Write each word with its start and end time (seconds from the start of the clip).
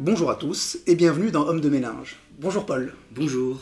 Bonjour 0.00 0.30
à 0.30 0.34
tous 0.34 0.78
et 0.86 0.94
bienvenue 0.94 1.30
dans 1.30 1.46
Homme 1.46 1.60
de 1.60 1.68
ménage. 1.68 2.16
Bonjour 2.38 2.64
Paul. 2.64 2.94
Bonjour. 3.10 3.60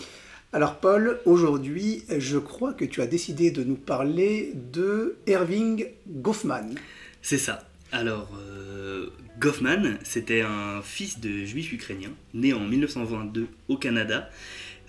Alors 0.53 0.77
Paul, 0.77 1.19
aujourd'hui, 1.25 2.05
je 2.17 2.39
crois 2.39 2.73
que 2.75 2.85
tu 2.85 3.03
as 3.03 3.09
décidé 3.09 3.51
de 3.51 3.65
nous 3.65 3.75
parler 3.75 4.53
de 4.55 5.17
Irving 5.27 5.87
Goffman. 6.07 6.77
C'est 7.23 7.39
ça. 7.39 7.69
Alors, 7.91 8.39
euh, 8.39 9.09
Goffman, 9.41 9.99
c'était 10.05 10.43
un 10.43 10.81
fils 10.81 11.19
de 11.19 11.45
juif 11.45 11.73
ukrainien, 11.73 12.11
né 12.35 12.53
en 12.53 12.61
1922 12.61 13.49
au 13.67 13.77
Canada. 13.77 14.31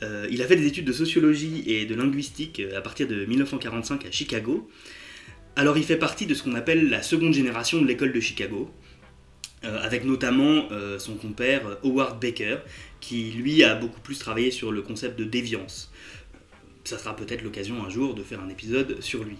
Euh, 0.04 0.28
il 0.29 0.43
a 0.43 0.46
fait 0.46 0.56
des 0.56 0.68
études 0.68 0.86
de 0.86 0.93
sociologie 0.93 1.64
et 1.66 1.88
de 1.88 1.96
linguistique 1.96 2.60
euh, 2.60 2.78
à 2.78 2.82
partir 2.82 3.07
de 3.07 3.25
1945 3.25 4.06
à 4.06 4.11
Chicago. 4.11 4.70
Alors 5.56 5.79
il 5.79 5.84
fait 5.84 5.97
partie 5.97 6.28
de 6.28 6.36
ce 6.36 6.43
qu'on 6.43 6.54
appelle 6.54 6.92
la 6.92 7.02
seconde 7.02 7.34
génération 7.34 7.82
de 7.82 7.88
l'école 7.88 8.14
de 8.14 8.20
Chicago, 8.20 8.70
avec 9.64 10.06
notamment 10.06 10.70
son 10.98 11.16
compère 11.16 11.78
Howard 11.84 12.22
Baker, 12.22 12.60
qui 13.02 13.32
lui 13.32 13.64
a 13.64 13.76
beaucoup 13.76 14.00
plus 14.00 14.18
travaillé 14.18 14.52
sur 14.52 14.72
le 14.72 14.82
concept 14.82 15.20
de 15.20 15.26
déviance. 15.26 15.92
Ça 16.86 16.98
sera 16.98 17.16
peut-être 17.16 17.42
l'occasion 17.42 17.84
un 17.84 17.90
jour 17.90 18.16
de 18.16 18.24
faire 18.24 18.40
un 18.42 18.50
épisode 18.50 19.02
sur 19.02 19.24
lui. 19.24 19.38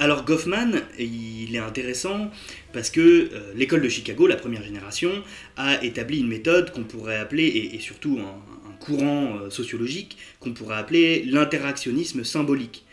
Alors 0.00 0.24
Goffman, 0.24 0.82
il 0.96 1.56
est 1.56 1.58
intéressant 1.58 2.30
parce 2.72 2.88
que 2.88 3.00
euh, 3.00 3.52
l'école 3.56 3.82
de 3.82 3.88
Chicago, 3.88 4.28
la 4.28 4.36
première 4.36 4.62
génération, 4.62 5.10
a 5.56 5.82
établi 5.82 6.20
une 6.20 6.28
méthode 6.28 6.70
qu'on 6.70 6.84
pourrait 6.84 7.16
appeler, 7.16 7.70
et, 7.74 7.80
surtout 7.80 8.20
un, 8.20 8.70
courant 8.78 9.36
euh, 9.36 9.50
sociologique, 9.50 10.16
qu'on 10.38 10.52
pourrait 10.52 10.76
appeler 10.76 11.24
l'interactionnisme 11.24 12.22
symbolique, 12.22 12.86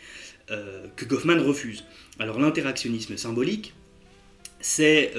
euh, 0.50 0.88
que 0.96 1.04
Goffman 1.04 1.38
refuse. 1.40 1.84
Alors 2.18 2.40
l'interactionnisme 2.40 3.16
symbolique, 3.16 3.72
c'est 4.68 5.12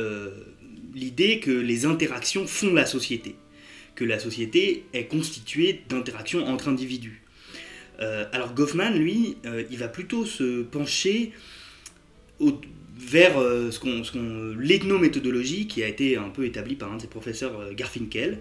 l'idée 0.93 1.39
que 1.39 1.51
les 1.51 1.85
interactions 1.85 2.47
font 2.47 2.73
la 2.73 2.85
société, 2.85 3.35
que 3.95 4.03
la 4.03 4.19
société 4.19 4.85
est 4.93 5.05
constituée 5.05 5.81
d'interactions 5.87 6.45
entre 6.45 6.67
individus. 6.67 7.23
alors 7.99 8.53
Goffman, 8.53 8.91
lui, 8.91 9.37
il 9.71 9.77
va 9.77 9.87
plutôt 9.87 10.25
se 10.25 10.63
pencher 10.63 11.31
vers 12.97 13.39
euh, 13.39 13.69
l'ethnométhodologie 14.59 15.67
qui 15.67 15.83
a 15.83 15.87
été 15.87 16.17
un 16.17 16.29
peu 16.29 16.45
établie 16.45 16.75
par 16.75 16.91
un 16.91 16.97
de 16.97 17.01
ses 17.01 17.07
professeurs, 17.07 17.59
euh, 17.59 17.73
Garfinkel, 17.73 18.39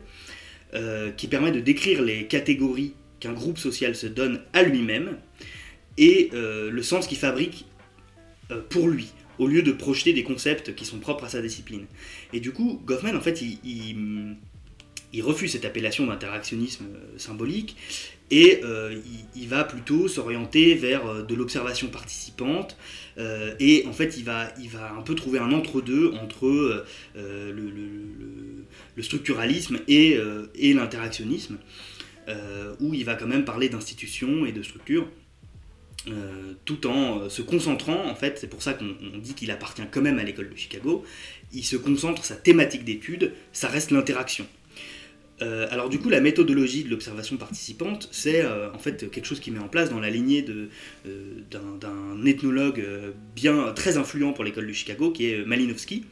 euh, 0.74 1.10
qui 1.12 1.28
permet 1.28 1.52
de 1.52 1.60
décrire 1.60 2.02
les 2.02 2.26
catégories 2.26 2.94
qu'un 3.20 3.32
groupe 3.32 3.58
social 3.58 3.94
se 3.94 4.06
donne 4.06 4.40
à 4.52 4.62
lui-même 4.62 5.18
et 5.98 6.28
le 6.32 6.82
sens 6.82 7.06
qu'il 7.06 7.16
fabrique 7.16 7.64
pour 8.68 8.86
lui, 8.86 9.08
au 9.38 9.46
lieu 9.46 9.62
de 9.62 9.72
projeter 9.72 10.12
des 10.12 10.22
concepts 10.22 10.74
qui 10.74 10.84
sont 10.84 10.98
propres 10.98 11.24
à 11.24 11.28
sa 11.28 11.42
discipline. 11.42 11.86
Et 12.32 12.40
du 12.40 12.52
coup, 12.52 12.80
Goffman, 12.84 13.16
en 13.16 13.20
fait, 13.20 13.42
il, 13.42 14.36
refuse 15.22 15.52
cette 15.52 15.64
appellation 15.64 16.06
d'interactionnisme 16.06 16.84
symbolique 17.16 17.74
et 18.30 18.60
euh, 18.64 19.00
il, 19.34 19.48
va 19.48 19.64
plutôt 19.64 20.08
s'orienter 20.08 20.74
vers 20.74 21.06
euh, 21.06 21.22
de 21.22 21.34
l'observation 21.34 21.88
participante 21.88 22.76
euh, 23.18 23.54
et 23.60 23.86
en 23.86 23.92
fait 23.92 24.16
il 24.18 24.24
va, 24.24 24.52
il 24.60 24.68
va 24.68 24.92
un 24.92 25.02
peu 25.02 25.14
trouver 25.14 25.38
un 25.38 25.52
entre-deux 25.52 26.12
entre, 26.20 26.84
le, 27.14 29.02
structuralisme 29.02 29.78
et, 29.88 30.18
et 30.54 30.72
l'interactionnisme 30.72 31.58
où 32.80 32.92
il 32.92 33.04
va 33.04 33.14
quand 33.14 33.26
même 33.26 33.44
parler 33.44 33.68
d'institutions 33.68 34.44
et 34.44 34.52
de 34.52 34.62
structures 34.62 35.08
tout 36.64 36.86
en 36.86 37.28
se 37.28 37.42
concentrant, 37.42 38.08
en 38.08 38.14
fait, 38.14 38.38
c'est 38.38 38.46
pour 38.46 38.62
ça 38.62 38.74
qu'on 38.74 39.18
dit 39.18 39.34
qu'il 39.34 39.50
appartient 39.50 39.82
quand 39.90 40.02
même 40.02 40.18
à 40.18 40.24
l'école 40.24 40.50
de 40.50 40.56
Chicago, 40.56 41.04
il 41.52 41.64
se 41.64 41.76
concentre, 41.76 42.24
sa 42.24 42.36
thématique 42.36 42.84
d'étude, 42.84 43.32
ça 43.52 43.68
reste 43.68 43.90
l'interaction. 43.90 44.46
Euh, 45.42 45.66
alors 45.70 45.88
du 45.88 45.98
coup, 45.98 46.08
la 46.08 46.20
méthodologie 46.20 46.84
de 46.84 46.90
l'observation 46.90 47.36
participante, 47.36 48.08
c'est 48.10 48.42
euh, 48.42 48.72
en 48.72 48.78
fait 48.78 49.10
quelque 49.10 49.26
chose 49.26 49.40
qui 49.40 49.50
met 49.50 49.58
en 49.58 49.68
place 49.68 49.90
dans 49.90 50.00
la 50.00 50.08
lignée 50.08 50.44
euh, 50.48 50.68
d'un 51.50 52.24
ethnologue 52.24 52.84
bien 53.34 53.72
très 53.74 53.98
influent 53.98 54.32
pour 54.32 54.44
l'école 54.44 54.66
de 54.66 54.72
Chicago, 54.72 55.10
qui 55.10 55.30
est 55.30 55.44
Malinowski, 55.44 56.04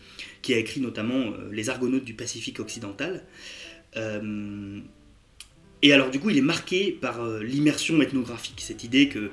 qui 0.42 0.54
a 0.54 0.58
écrit 0.58 0.80
notamment 0.80 1.32
Les 1.50 1.70
Argonautes 1.70 2.04
du 2.04 2.14
Pacifique 2.14 2.60
occidental. 2.60 3.24
Et 5.82 5.92
alors 5.92 6.10
du 6.10 6.18
coup, 6.18 6.30
il 6.30 6.38
est 6.38 6.42
marqué 6.42 6.90
par 6.92 7.26
l'immersion 7.40 8.00
ethnographique, 8.00 8.60
cette 8.60 8.84
idée 8.84 9.08
que, 9.08 9.30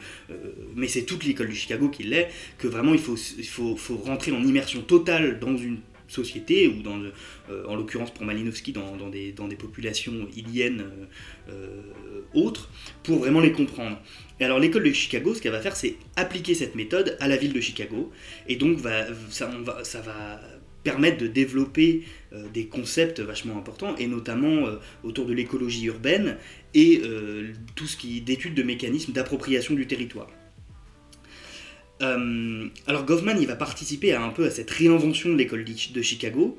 mais 0.76 0.88
c'est 0.88 1.04
toute 1.04 1.24
l'école 1.24 1.50
de 1.50 1.54
Chicago 1.54 1.90
qui 1.90 2.04
l'est, 2.04 2.30
que 2.58 2.68
vraiment 2.68 2.94
il 2.94 3.00
faut, 3.00 3.16
il 3.38 3.48
faut, 3.48 3.78
faut 3.78 3.98
rentrer 3.98 4.32
en 4.32 4.44
immersion 4.44 4.82
totale 4.82 5.40
dans 5.40 5.56
une 5.56 5.80
société, 6.12 6.68
ou 6.68 6.82
dans, 6.82 7.02
euh, 7.50 7.66
en 7.68 7.76
l'occurrence 7.76 8.12
pour 8.12 8.26
Malinowski, 8.26 8.74
dans, 8.74 8.96
dans, 8.98 9.10
des, 9.10 9.32
dans 9.32 9.48
des 9.48 9.56
populations 9.56 10.28
iliennes 10.36 10.86
euh, 11.50 11.52
euh, 11.52 12.22
autres, 12.34 12.70
pour 13.04 13.20
vraiment 13.20 13.40
les 13.40 13.52
comprendre. 13.52 14.00
Et 14.40 14.44
alors 14.44 14.60
l'école 14.60 14.84
de 14.84 14.92
Chicago, 14.92 15.34
ce 15.34 15.42
qu'elle 15.42 15.52
va 15.52 15.62
faire, 15.62 15.76
c'est 15.76 15.96
appliquer 16.16 16.54
cette 16.54 16.76
méthode 16.76 17.18
à 17.20 17.28
la 17.28 17.38
ville 17.38 17.54
de 17.54 17.62
Chicago, 17.62 18.12
et 18.48 18.56
donc 18.58 18.80
ça, 19.30 19.48
va, 19.48 19.84
ça 19.84 20.02
va 20.02 20.42
permettre 20.84 21.18
de 21.20 21.28
développer 21.28 22.04
des 22.54 22.66
concepts 22.66 23.20
vachement 23.20 23.58
importants, 23.58 23.96
et 23.98 24.08
notamment 24.08 24.66
autour 25.04 25.26
de 25.26 25.34
l'écologie 25.34 25.86
urbaine 25.86 26.38
et 26.74 27.02
tout 27.76 27.88
ce 27.88 27.98
qui 27.98 28.18
est 28.18 28.22
d'études 28.22 28.56
de 28.56 28.64
mécanismes 28.64 29.12
d'appropriation 29.12 29.76
du 29.76 29.86
territoire. 29.86 30.28
Euh, 32.02 32.68
alors 32.88 33.06
Goffman, 33.06 33.36
il 33.40 33.48
va 33.48 33.56
participer 33.56 34.14
un 34.14 34.30
peu 34.30 34.46
à 34.46 34.52
cette 34.52 34.72
réinvention 34.72 35.30
de 35.30 35.36
l'école 35.36 35.64
de 35.64 36.02
Chicago, 36.02 36.58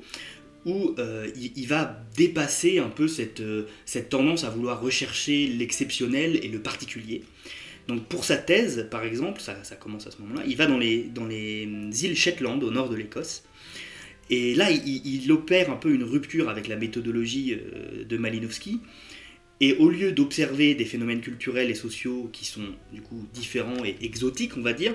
où 0.65 0.95
euh, 0.97 1.29
il, 1.35 1.67
va 1.67 2.01
dépasser 2.15 2.79
un 2.79 2.87
peu 2.87 3.07
cette, 3.07 3.41
euh, 3.41 3.67
cette 3.85 4.09
tendance 4.09 4.45
à 4.45 4.49
vouloir 4.49 4.81
rechercher 4.81 5.47
l'exceptionnel 5.47 6.39
et 6.41 6.47
le 6.47 6.59
particulier. 6.59 7.23
Donc 7.89 8.05
pour 8.05 8.23
sa 8.23 8.37
thèse, 8.37 8.87
par 8.89 9.03
exemple, 9.03 9.41
ça, 9.41 9.55
commence 9.75 10.07
à 10.07 10.11
ce 10.11 10.21
moment-là, 10.21 10.43
il 10.47 10.55
va 10.55 10.67
dans 10.67 10.77
les, 10.77 11.03
dans 11.03 11.25
les 11.25 11.67
îles 12.05 12.15
Shetland, 12.15 12.63
au 12.63 12.71
nord 12.71 12.89
de 12.89 12.95
l'Écosse, 12.95 13.43
et 14.33 14.55
là, 14.55 14.71
il, 14.71 15.31
opère 15.31 15.69
un 15.69 15.75
peu 15.75 15.93
une 15.93 16.03
rupture 16.03 16.49
avec 16.49 16.67
la 16.67 16.75
méthodologie 16.75 17.55
de 18.07 18.17
Malinowski, 18.17 18.79
et 19.63 19.75
au 19.75 19.89
lieu 19.89 20.11
d'observer 20.11 20.75
des 20.75 20.85
phénomènes 20.85 21.21
culturels 21.21 21.69
et 21.69 21.75
sociaux 21.75 22.29
qui 22.33 22.43
sont 22.43 22.65
du 22.91 23.01
coup 23.01 23.25
différents 23.33 23.85
et 23.85 23.95
exotiques, 24.01 24.57
on 24.57 24.61
va 24.61 24.73
dire, 24.73 24.93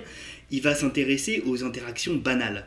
il 0.51 0.61
va 0.61 0.75
s'intéresser 0.75 1.43
aux 1.47 1.65
interactions 1.65 2.17
banales, 2.17 2.67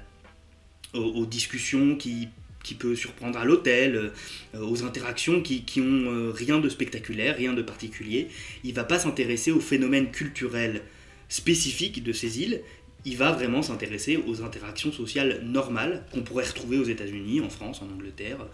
aux, 0.93 1.25
discussions 1.25 1.95
qui, 1.95 2.29
qui 2.63 2.73
peuvent 2.73 2.95
surprendre 2.95 3.37
à 3.37 3.45
l'hôtel, 3.45 3.95
euh, 4.55 4.59
aux 4.59 4.83
interactions 4.83 5.41
qui, 5.41 5.63
qui 5.63 5.79
ont 5.81 6.11
euh, 6.11 6.31
rien 6.31 6.59
de 6.59 6.69
spectaculaire, 6.69 7.37
rien 7.37 7.53
de 7.53 7.61
particulier. 7.61 8.29
Il 8.63 8.73
va 8.73 8.83
pas 8.83 8.97
s'intéresser 8.97 9.51
aux 9.51 9.59
phénomènes 9.59 10.09
culturels 10.11 10.81
spécifiques 11.29 12.03
de 12.03 12.13
ces 12.13 12.41
îles, 12.41 12.61
il 13.03 13.17
va 13.17 13.31
vraiment 13.31 13.61
s'intéresser 13.61 14.17
aux 14.27 14.43
interactions 14.43 14.91
sociales 14.91 15.41
normales 15.43 16.03
qu'on 16.11 16.21
pourrait 16.21 16.45
retrouver 16.45 16.77
aux 16.77 16.83
États-Unis, 16.83 17.41
en 17.41 17.49
France, 17.49 17.81
en 17.81 17.91
Angleterre, 17.91 18.45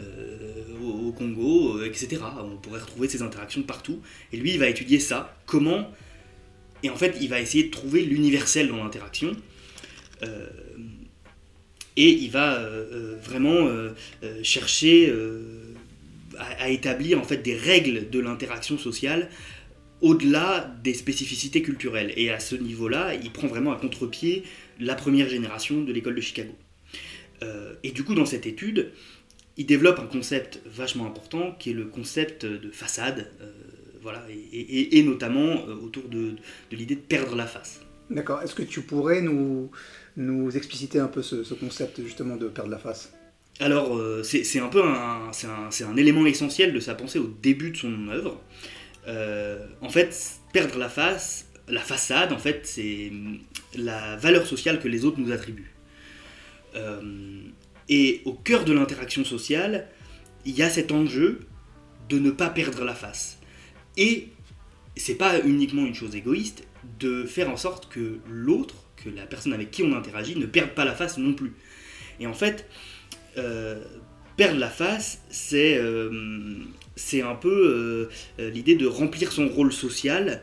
euh, 0.00 0.64
au, 0.82 1.12
Congo, 1.12 1.78
euh, 1.78 1.86
etc. 1.86 2.18
On 2.42 2.56
pourrait 2.56 2.80
retrouver 2.80 3.08
ces 3.08 3.22
interactions 3.22 3.62
partout. 3.62 4.00
Et 4.32 4.36
lui, 4.36 4.52
il 4.52 4.58
va 4.58 4.68
étudier 4.68 4.98
ça, 4.98 5.36
comment. 5.46 5.90
Et 6.82 6.90
en 6.90 6.96
fait, 6.96 7.16
il 7.20 7.28
va 7.28 7.40
essayer 7.40 7.64
de 7.64 7.70
trouver 7.70 8.02
l'universel 8.02 8.68
dans 8.68 8.82
l'interaction. 8.82 9.36
Euh, 10.22 10.46
et 11.96 12.08
il 12.08 12.30
va 12.30 12.58
vraiment 13.22 13.68
chercher 14.42 15.12
à, 16.38 16.64
à, 16.64 16.68
établir 16.70 17.20
en 17.20 17.22
fait 17.22 17.36
des 17.36 17.54
règles 17.54 18.08
de 18.08 18.18
l'interaction 18.18 18.78
sociale 18.78 19.28
au-delà 20.02 20.74
des 20.82 20.94
spécificités 20.94 21.62
culturelles. 21.62 22.12
Et 22.16 22.30
à 22.30 22.40
ce 22.40 22.56
niveau-là, 22.56 23.14
il 23.14 23.30
prend 23.30 23.46
vraiment 23.46 23.72
à 23.72 23.76
contre-pied 23.76 24.42
la 24.78 24.94
première 24.94 25.28
génération 25.28 25.82
de 25.82 25.92
l'école 25.92 26.16
de 26.16 26.20
Chicago. 26.20 26.52
Euh, 27.42 27.74
et 27.82 27.92
du 27.92 28.04
coup, 28.04 28.14
dans 28.14 28.26
cette 28.26 28.46
étude, 28.46 28.90
il 29.56 29.66
développe 29.66 29.98
un 29.98 30.06
concept 30.06 30.60
vachement 30.66 31.06
important 31.06 31.52
qui 31.58 31.70
est 31.70 31.74
le 31.74 31.86
concept 31.86 32.44
de 32.44 32.70
façade, 32.70 33.30
euh, 33.40 33.50
voilà, 34.02 34.24
et, 34.52 35.02
notamment 35.04 35.66
euh, 35.68 35.74
autour 35.76 36.08
de, 36.08 36.34
l'idée 36.72 36.96
de 36.96 37.00
perdre 37.00 37.36
la 37.36 37.46
face. 37.46 37.80
D'accord. 38.10 38.42
Est-ce 38.42 38.54
que 38.54 38.62
tu 38.62 38.82
pourrais 38.82 39.22
nous, 39.22 39.70
nous 40.16 40.56
expliciter 40.56 40.98
un 40.98 41.06
peu 41.06 41.22
ce, 41.22 41.54
concept 41.54 42.02
justement 42.02 42.36
de 42.36 42.48
perdre 42.48 42.70
la 42.70 42.78
face? 42.78 43.12
Alors, 43.60 44.00
c'est 44.24 44.58
un 44.58 44.68
peu 44.68 44.82
un, 44.82 45.30
un, 45.30 45.86
un, 45.86 45.96
élément 45.96 46.26
essentiel 46.26 46.72
de 46.72 46.80
sa 46.80 46.94
pensée 46.94 47.18
au 47.18 47.32
début 47.42 47.70
de 47.70 47.76
son 47.76 48.08
œuvre. 48.08 48.40
Euh, 49.08 49.66
en 49.80 49.88
fait, 49.88 50.40
perdre 50.52 50.78
la 50.78 50.88
face, 50.88 51.46
la 51.68 51.80
façade, 51.80 52.32
en 52.32 52.38
fait, 52.38 52.66
c'est 52.66 53.10
la 53.74 54.16
valeur 54.16 54.46
sociale 54.46 54.80
que 54.80 54.88
les 54.88 55.04
autres 55.04 55.18
nous 55.18 55.32
attribuent. 55.32 55.72
Euh, 56.74 57.42
et 57.88 58.22
au 58.24 58.32
cœur 58.32 58.64
de 58.64 58.72
l'interaction 58.72 59.24
sociale, 59.24 59.88
il 60.44 60.54
y 60.54 60.62
a 60.62 60.70
cet 60.70 60.92
enjeu 60.92 61.40
de 62.08 62.18
ne 62.18 62.30
pas 62.30 62.48
perdre 62.48 62.84
la 62.84 62.94
face. 62.94 63.38
Et 63.96 64.28
c'est 64.96 65.14
pas 65.14 65.40
uniquement 65.40 65.84
une 65.84 65.94
chose 65.94 66.14
égoïste 66.14 66.64
de 66.98 67.24
faire 67.24 67.50
en 67.50 67.56
sorte 67.56 67.88
que 67.88 68.18
l'autre, 68.28 68.74
que 68.96 69.08
la 69.08 69.26
personne 69.26 69.52
avec 69.52 69.70
qui 69.70 69.82
on 69.82 69.94
interagit, 69.94 70.36
ne 70.36 70.46
perde 70.46 70.70
pas 70.70 70.84
la 70.84 70.94
face 70.94 71.18
non 71.18 71.34
plus. 71.34 71.52
Et 72.20 72.26
en 72.26 72.34
fait, 72.34 72.68
euh, 73.38 73.82
perdre 74.36 74.58
la 74.58 74.70
face, 74.70 75.22
c'est 75.30 75.78
c'est 76.96 77.22
un 77.22 77.34
peu 77.34 78.08
l'idée 78.38 78.74
de 78.74 78.86
remplir 78.86 79.32
son 79.32 79.48
rôle 79.48 79.72
social 79.72 80.42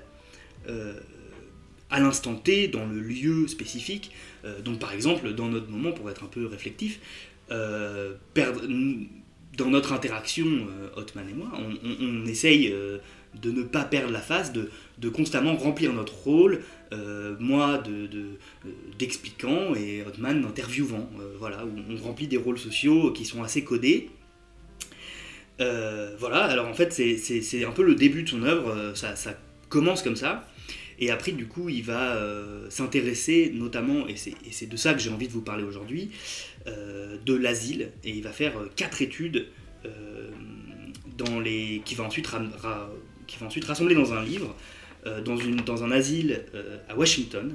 à 1.90 2.00
l'instant 2.00 2.36
T, 2.36 2.68
dans 2.68 2.86
le 2.86 3.00
lieu 3.00 3.48
spécifique. 3.48 4.12
donc 4.64 4.80
par 4.80 4.94
exemple, 4.94 5.34
dans 5.34 5.48
notre 5.48 5.70
moment, 5.70 5.92
pour 5.92 6.10
être 6.10 6.24
un 6.24 6.28
peu 6.28 6.46
réflectif, 6.46 7.00
dans 7.50 8.18
notre 9.58 9.94
interaction, 9.94 10.68
Hotman 10.96 11.30
et 11.30 11.34
moi, 11.34 11.52
on, 11.84 12.26
essaye 12.26 12.74
de 13.36 13.52
ne 13.52 13.64
pas 13.64 13.84
perdre 13.84 14.12
la 14.12 14.20
face, 14.20 14.52
de, 14.54 15.10
constamment 15.10 15.56
remplir 15.56 15.94
notre 15.94 16.14
rôle, 16.14 16.62
euh, 16.92 17.36
moi 17.40 17.82
d'expliquant 18.98 19.72
de, 19.72 19.78
et 19.78 20.04
Hotman 20.04 20.42
d'interviewant. 20.42 21.10
Euh, 21.20 21.36
voilà, 21.38 21.66
on 21.90 22.04
remplit 22.04 22.28
des 22.28 22.38
rôles 22.38 22.60
sociaux 22.60 23.12
qui 23.12 23.26
sont 23.26 23.44
assez 23.44 23.64
codés. 23.64 24.10
Euh, 25.60 26.16
voilà, 26.18 26.44
alors 26.46 26.68
en 26.68 26.74
fait 26.74 26.94
c'est 26.94 27.66
un 27.66 27.72
peu 27.72 27.84
le 27.84 27.96
début 27.96 28.24
de 28.24 28.30
son 28.30 28.44
œuvre, 28.44 28.94
ça, 28.96 29.16
ça, 29.16 29.38
commence 29.68 30.02
comme 30.02 30.16
ça, 30.16 30.48
et 31.00 31.12
après 31.12 31.32
du 31.32 31.46
coup 31.46 31.70
il 31.70 31.84
va 31.84 32.18
s'intéresser 32.70 33.52
notamment, 33.54 34.08
et 34.08 34.16
c'est 34.16 34.68
de 34.68 34.78
ça 34.78 34.94
que 34.94 35.00
j'ai 35.00 35.10
envie 35.10 35.28
de 35.28 35.34
vous 35.34 35.42
parler 35.42 35.64
aujourd'hui, 35.64 36.12
de 36.66 37.34
l'asile, 37.36 37.92
et 38.04 38.12
il 38.12 38.24
va 38.24 38.32
faire 38.32 38.54
quatre 38.76 39.02
études 39.02 39.48
dans 41.18 41.40
les, 41.40 41.82
qui 41.86 41.96
va 41.96 42.06
ensuite 42.06 42.30
qui 43.28 43.38
va 43.38 43.46
ensuite 43.46 43.66
rassembler 43.66 43.96
dans 43.96 44.14
un 44.14 44.24
livre, 44.24 44.56
euh, 45.06 45.22
dans, 45.22 45.38
une, 45.38 45.58
dans 45.58 45.84
un 45.84 45.92
asile 45.92 46.42
euh, 46.56 46.78
à 46.90 46.98
Washington. 46.98 47.54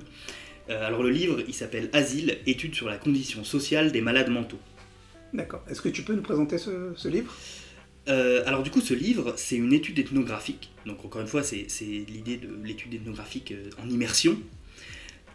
Euh, 0.70 0.86
alors 0.86 1.02
le 1.02 1.10
livre, 1.10 1.40
il 1.46 1.52
s'appelle 1.52 1.90
Asile, 1.92 2.38
études 2.46 2.74
sur 2.74 2.88
la 2.88 2.96
condition 2.96 3.44
sociale 3.44 3.92
des 3.92 4.00
malades 4.00 4.30
mentaux. 4.30 4.60
D'accord. 5.34 5.62
Est-ce 5.68 5.82
que 5.82 5.88
tu 5.88 6.02
peux 6.02 6.14
nous 6.14 6.22
présenter 6.22 6.56
ce, 6.58 7.08
livre? 7.08 7.36
Alors 8.06 8.62
du 8.62 8.70
coup, 8.70 8.80
ce 8.80 8.94
livre, 8.94 9.34
c'est 9.36 9.56
une 9.56 9.72
étude 9.72 9.98
ethnographique. 9.98 10.70
Donc 10.86 11.04
encore 11.04 11.22
une 11.22 11.28
fois, 11.28 11.42
c'est 11.42 11.66
l'idée 11.80 12.36
de 12.36 12.48
l'étude 12.64 12.94
ethnographique 12.94 13.54
en 13.82 13.88
immersion. 13.88 14.38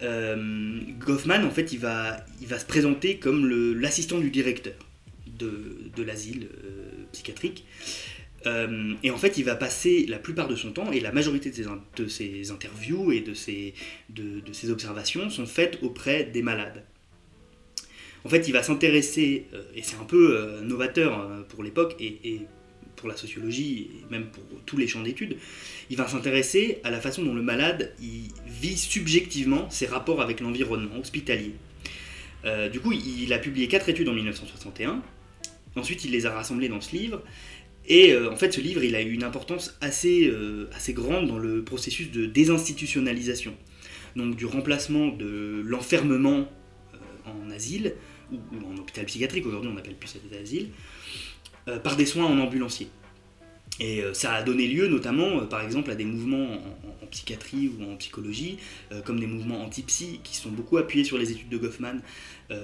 Goffman, 0.00 1.44
en 1.44 1.50
fait, 1.50 1.72
il 1.72 1.78
va, 1.78 2.24
se 2.40 2.64
présenter 2.64 3.16
comme 3.18 3.48
l'assistant 3.48 4.18
du 4.18 4.30
directeur 4.30 4.74
de, 5.26 6.02
l'asile 6.02 6.48
psychiatrique. 7.12 7.64
Euh, 8.46 8.94
et 9.02 9.10
en 9.10 9.18
fait, 9.18 9.38
il 9.38 9.44
va 9.44 9.54
passer 9.54 10.06
la 10.08 10.18
plupart 10.18 10.48
de 10.48 10.56
son 10.56 10.72
temps, 10.72 10.90
et 10.92 11.00
la 11.00 11.12
majorité 11.12 11.50
de 11.50 12.08
ses, 12.08 12.50
interviews 12.50 13.12
et 13.12 13.20
de 13.20 13.34
ses, 13.34 13.74
observations 14.70 15.30
sont 15.30 15.46
faites 15.46 15.78
auprès 15.82 16.24
des 16.24 16.42
malades. 16.42 16.84
En 18.24 18.28
fait, 18.28 18.48
il 18.48 18.52
va 18.52 18.62
s'intéresser, 18.62 19.46
euh, 19.54 19.62
et 19.74 19.82
c'est 19.82 19.96
un 19.96 20.04
peu 20.04 20.36
euh, 20.36 20.60
novateur 20.60 21.46
pour 21.48 21.62
l'époque, 21.62 21.96
et, 22.00 22.40
pour 23.00 23.08
la 23.08 23.16
sociologie, 23.16 23.90
et 23.94 24.12
même 24.12 24.26
pour 24.26 24.44
tous 24.66 24.76
les 24.76 24.86
champs 24.86 25.02
d'études, 25.02 25.36
il 25.88 25.96
va 25.96 26.06
s'intéresser 26.06 26.78
à 26.84 26.90
la 26.90 27.00
façon 27.00 27.22
dont 27.24 27.34
le 27.34 27.42
malade 27.42 27.94
vit 27.98 28.76
subjectivement 28.76 29.68
ses 29.70 29.86
rapports 29.86 30.20
avec 30.20 30.40
l'environnement 30.40 30.98
hospitalier. 31.00 31.54
du 32.72 32.80
coup, 32.80 32.92
il 32.92 33.32
a 33.32 33.38
publié 33.38 33.68
quatre 33.68 33.88
études 33.88 34.08
en 34.08 34.14
1961, 34.14 35.02
ensuite 35.76 36.04
il 36.04 36.10
les 36.12 36.26
a 36.26 36.30
rassemblées 36.30 36.68
dans 36.68 36.80
ce 36.80 36.94
livre, 36.94 37.22
et 37.90 38.12
euh, 38.12 38.30
en 38.30 38.36
fait, 38.36 38.52
ce 38.52 38.60
livre, 38.60 38.84
il 38.84 38.94
a 38.94 39.02
eu 39.02 39.12
une 39.12 39.24
importance 39.24 39.76
assez, 39.80 40.28
euh, 40.28 40.68
assez 40.72 40.92
grande 40.92 41.26
dans 41.26 41.38
le 41.38 41.64
processus 41.64 42.10
de 42.10 42.26
désinstitutionnalisation. 42.26 43.54
Donc 44.16 44.36
du 44.36 44.46
remplacement 44.46 45.08
de 45.08 45.62
l'enfermement 45.64 46.48
euh, 46.94 46.98
en 47.26 47.50
asile, 47.50 47.94
ou, 48.32 48.36
en 48.64 48.76
hôpital 48.78 49.06
psychiatrique, 49.06 49.44
aujourd'hui 49.44 49.70
on 49.74 49.76
appelle 49.76 49.96
plus 49.96 50.08
ça 50.08 50.18
des 50.30 50.38
asiles, 50.38 50.68
par 51.82 51.96
des 51.96 52.06
soins 52.06 52.26
en 52.26 52.38
ambulancier. 52.38 52.88
Et 53.78 54.02
ça 54.12 54.34
a 54.34 54.42
donné 54.42 54.66
lieu 54.66 54.88
notamment, 54.88 55.46
par 55.46 55.62
exemple, 55.62 55.90
à 55.90 55.94
des 55.94 56.04
mouvements 56.04 56.54
en, 57.02 57.06
psychiatrie 57.06 57.70
ou 57.78 57.90
en 57.90 57.96
psychologie, 57.96 58.58
comme 59.04 59.18
des 59.18 59.26
mouvements 59.26 59.62
anti-psy, 59.62 60.20
qui 60.22 60.36
sont 60.36 60.50
beaucoup 60.50 60.76
appuyés 60.76 61.04
sur 61.04 61.18
les 61.18 61.32
études 61.32 61.48
de 61.48 61.56
Goffman, 61.56 62.00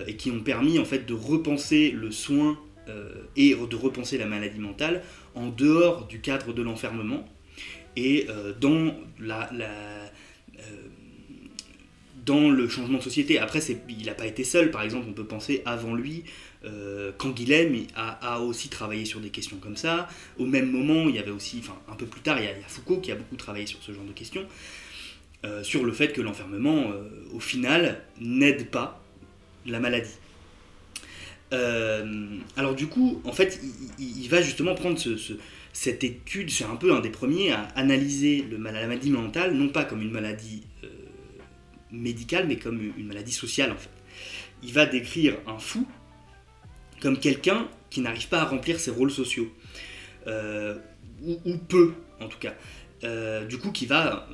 et 0.07 0.17
qui 0.17 0.31
ont 0.31 0.41
permis 0.41 0.79
en 0.79 0.85
fait 0.85 1.07
de 1.07 1.15
repenser 1.15 1.91
le 1.91 2.11
soin 2.11 2.59
euh, 2.89 3.11
et 3.35 3.53
de 3.55 3.77
repenser 3.77 4.17
la 4.17 4.27
maladie 4.27 4.61
mentale 4.61 5.03
en 5.35 5.49
dehors 5.49 6.07
du 6.07 6.21
cadre 6.21 6.53
de 6.53 6.63
l'enfermement 6.63 7.29
et 7.97 8.27
euh, 8.29 8.53
dans 8.53 8.95
la, 9.19 9.51
euh, 9.53 10.61
dans 12.27 12.51
le 12.51 12.69
changement 12.69 12.99
de 12.99 13.03
société. 13.03 13.39
Après, 13.39 13.61
il 13.89 14.05
n'a 14.05 14.15
pas 14.15 14.27
été 14.27 14.45
seul. 14.45 14.71
Par 14.71 14.83
exemple, 14.83 15.07
on 15.09 15.13
peut 15.13 15.25
penser 15.25 15.63
avant 15.65 15.95
lui, 15.95 16.25
euh, 16.65 17.13
a, 17.95 18.41
aussi 18.41 18.69
travaillé 18.69 19.05
sur 19.05 19.21
des 19.21 19.31
questions 19.31 19.57
comme 19.57 19.77
ça. 19.77 20.09
Au 20.39 20.45
même 20.45 20.71
moment, 20.71 21.09
il 21.09 21.15
y 21.15 21.19
avait 21.19 21.31
aussi, 21.31 21.59
enfin 21.61 21.79
un 21.89 21.95
peu 21.95 22.07
plus 22.07 22.21
tard, 22.21 22.39
il 22.39 22.45
y, 22.45 22.49
a, 22.49 22.69
Foucault 22.69 22.99
qui 22.99 23.13
a 23.13 23.15
beaucoup 23.15 23.37
travaillé 23.37 23.67
sur 23.67 23.83
ce 23.83 23.93
genre 23.93 24.05
de 24.05 24.13
questions, 24.13 24.45
sur 25.63 25.85
le 25.85 25.93
fait 25.93 26.13
que 26.13 26.21
l'enfermement, 26.21 26.91
au 27.33 27.39
final, 27.39 28.03
n'aide 28.21 28.69
pas 28.69 29.01
la 29.65 29.79
maladie. 29.79 30.19
Euh, 31.53 32.27
alors 32.57 32.75
du 32.75 32.87
coup, 32.87 33.21
en 33.25 33.33
fait, 33.33 33.61
il, 33.99 34.29
va 34.29 34.43
justement 34.43 34.75
prendre 34.75 34.99
cette 35.73 36.05
étude, 36.05 36.51
c'est 36.51 36.65
un 36.65 36.77
peu 36.77 36.93
un 36.93 37.01
des 37.01 37.11
premiers 37.11 37.53
à 37.53 37.69
analyser 37.77 38.45
le, 38.51 38.57
la 38.57 38.87
maladie 38.87 39.11
mentale, 39.11 39.55
non 39.55 39.69
pas 39.69 39.85
comme 39.85 40.03
une 40.03 40.11
maladie 40.11 40.65
euh, 40.85 40.89
médicale, 41.91 42.47
mais 42.49 42.57
comme 42.57 42.81
une 42.97 43.07
maladie 43.07 43.33
sociale 43.33 43.73
en 43.73 43.77
fait. 43.77 43.91
Il 44.63 44.73
va 44.73 44.87
décrire 44.87 45.37
un 45.47 45.59
fou 45.59 45.87
comme 47.01 47.19
quelqu'un 47.19 47.69
qui 47.91 48.01
n'arrive 48.01 48.29
pas 48.29 48.41
à 48.41 48.45
remplir 48.45 48.81
ses 48.81 48.91
rôles 48.91 49.11
sociaux, 49.11 49.53
euh, 50.27 50.77
ou, 51.23 51.57
peu 51.57 51.95
en 52.21 52.29
tout 52.29 52.39
cas. 52.39 52.55
du 53.45 53.59
coup, 53.59 53.71
qui 53.71 53.87
va, 53.87 54.29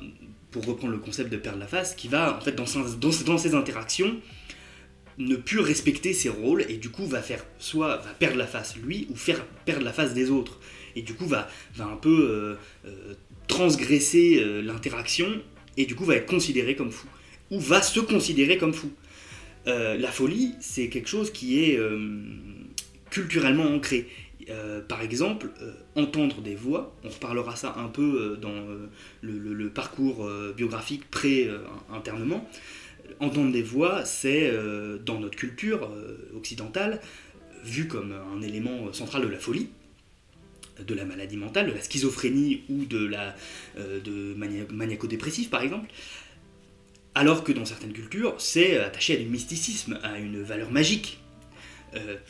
pour 0.53 0.65
reprendre 0.65 0.93
le 0.93 0.99
concept 0.99 1.29
de 1.29 1.37
perdre 1.37 1.59
la 1.59 1.67
face, 1.67 1.95
qui 1.95 2.07
va 2.07 2.37
en 2.37 2.41
fait 2.41 2.53
dans, 2.53 3.37
ses 3.37 3.55
interactions 3.55 4.15
ne 5.17 5.35
plus 5.35 5.59
respecter 5.59 6.13
ses 6.13 6.29
rôles 6.29 6.63
et 6.69 6.77
du 6.77 6.89
coup 6.89 7.05
va 7.05 7.21
faire 7.21 7.43
soit 7.59 7.97
va 7.97 8.13
perdre 8.17 8.37
la 8.37 8.47
face 8.47 8.75
lui 8.77 9.07
ou 9.09 9.15
faire 9.15 9.45
perdre 9.65 9.83
la 9.83 9.93
face 9.93 10.13
des 10.13 10.31
autres 10.31 10.59
et 10.95 11.01
du 11.01 11.13
coup 11.13 11.25
va, 11.25 11.49
un 11.79 11.95
peu 11.97 12.09
euh, 12.09 12.55
euh, 12.87 13.13
transgresser 13.47 14.39
euh, 14.39 14.61
l'interaction 14.61 15.27
et 15.77 15.85
du 15.85 15.95
coup 15.95 16.05
va 16.05 16.15
être 16.15 16.25
considéré 16.25 16.75
comme 16.75 16.91
fou 16.91 17.07
va 17.59 17.81
se 17.81 17.99
considérer 17.99 18.57
comme 18.57 18.73
fou. 18.73 18.91
la 19.65 20.11
folie 20.11 20.55
c'est 20.59 20.89
quelque 20.89 21.09
chose 21.09 21.31
qui 21.31 21.63
est 21.63 21.79
culturellement 23.09 23.65
ancré. 23.65 24.07
par 24.87 25.01
exemple, 25.01 25.49
entendre 25.95 26.41
des 26.41 26.55
voix, 26.55 26.95
on 27.03 27.09
reparlera 27.09 27.55
ça 27.55 27.75
un 27.77 27.87
peu 27.87 28.37
dans 28.41 28.65
le, 29.21 29.69
parcours 29.69 30.29
biographique 30.55 31.09
pré-internement, 31.09 32.47
entendre 33.19 33.51
des 33.51 33.61
voix, 33.61 34.05
c'est 34.05 34.49
euh, 34.51 34.97
dans 34.97 35.19
notre 35.19 35.35
culture 35.35 35.89
euh, 35.91 36.17
occidentale 36.35 37.01
vu 37.63 37.87
comme 37.87 38.13
un 38.13 38.41
élément 38.41 38.91
central 38.91 39.21
de 39.21 39.27
la 39.29 39.39
folie, 39.39 39.69
de 40.85 40.93
la 40.93 41.05
maladie 41.05 41.37
mentale, 41.37 41.67
de 41.67 41.71
la 41.71 41.81
schizophrénie 41.81 42.63
ou 42.67 42.83
de 42.83 43.05
la 43.05 43.35
euh, 43.77 44.35
maniaco-dépressif 44.69 45.49
par 45.49 45.61
exemple, 45.61 45.89
alors 47.15 47.43
que 47.43 47.51
dans 47.51 47.65
certaines 47.65 47.93
cultures, 47.93 48.35
c'est 48.39 48.77
attaché 48.77 49.15
à 49.15 49.17
du 49.17 49.25
mysticisme, 49.25 49.99
à 50.03 50.17
une 50.17 50.41
valeur 50.41 50.71
magique, 50.71 51.19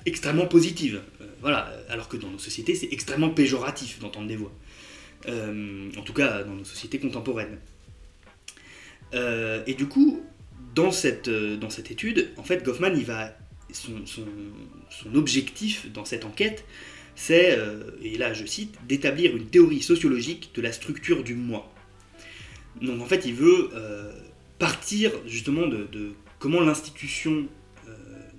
extrêmement 0.05 0.45
positive. 0.45 1.01
voilà, 1.39 1.71
alors 1.87 2.09
que 2.09 2.17
dans 2.17 2.29
nos 2.29 2.37
sociétés, 2.37 2.75
c'est 2.75 2.91
extrêmement 2.91 3.29
péjoratif 3.29 3.99
d'entendre 3.99 4.27
des 4.27 4.35
voix. 4.35 4.51
en 5.27 6.01
tout 6.03 6.13
cas, 6.13 6.43
dans 6.43 6.53
nos 6.53 6.65
sociétés 6.65 6.99
contemporaines. 6.99 7.59
et 9.13 9.73
du 9.73 9.87
coup, 9.87 10.21
dans 10.75 10.91
cette, 10.91 11.27
euh, 11.27 11.59
étude, 11.89 12.29
en 12.37 12.43
fait, 12.43 12.63
Goffman, 12.63 12.93
il 12.95 13.05
va, 13.05 13.35
son, 13.71 15.15
objectif 15.15 15.91
dans 15.91 16.05
cette 16.05 16.25
enquête, 16.25 16.65
c'est, 17.15 17.57
euh, 17.57 17.91
et 18.01 18.17
là 18.17 18.33
je 18.33 18.45
cite, 18.45 18.75
d'établir 18.87 19.35
une 19.35 19.45
théorie 19.45 19.81
sociologique 19.81 20.51
de 20.55 20.61
la 20.61 20.71
structure 20.71 21.23
du 21.23 21.35
moi. 21.35 21.71
Donc 22.81 23.01
en 23.01 23.05
fait, 23.05 23.25
il 23.25 23.35
veut 23.35 23.69
euh, 23.73 24.11
partir 24.63 25.11
justement 25.25 25.67
de, 25.67 25.81
de 25.91 26.13
comment 26.39 26.61
l'institution 26.61 27.47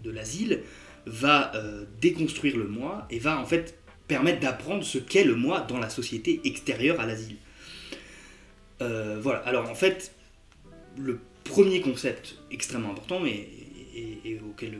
de 0.02 0.10
l'asile 0.10 0.62
va 1.04 1.52
déconstruire 2.00 2.56
le 2.56 2.66
moi 2.66 3.06
et 3.10 3.18
va 3.18 3.38
en 3.38 3.44
fait 3.44 3.78
permettre 4.08 4.40
d'apprendre 4.40 4.84
ce 4.84 4.96
qu'est 4.96 5.24
le 5.24 5.34
moi 5.34 5.60
dans 5.60 5.78
la 5.78 5.90
société 5.90 6.40
extérieure 6.44 6.98
à 6.98 7.06
l'asile. 7.06 7.36
voilà, 8.80 9.40
alors 9.44 9.68
en 9.68 9.74
fait, 9.74 10.14
le 10.96 11.18
premier 11.44 11.80
concept 11.82 12.36
extrêmement 12.50 12.90
important 12.90 13.24
et, 13.26 14.40
auquel 14.48 14.78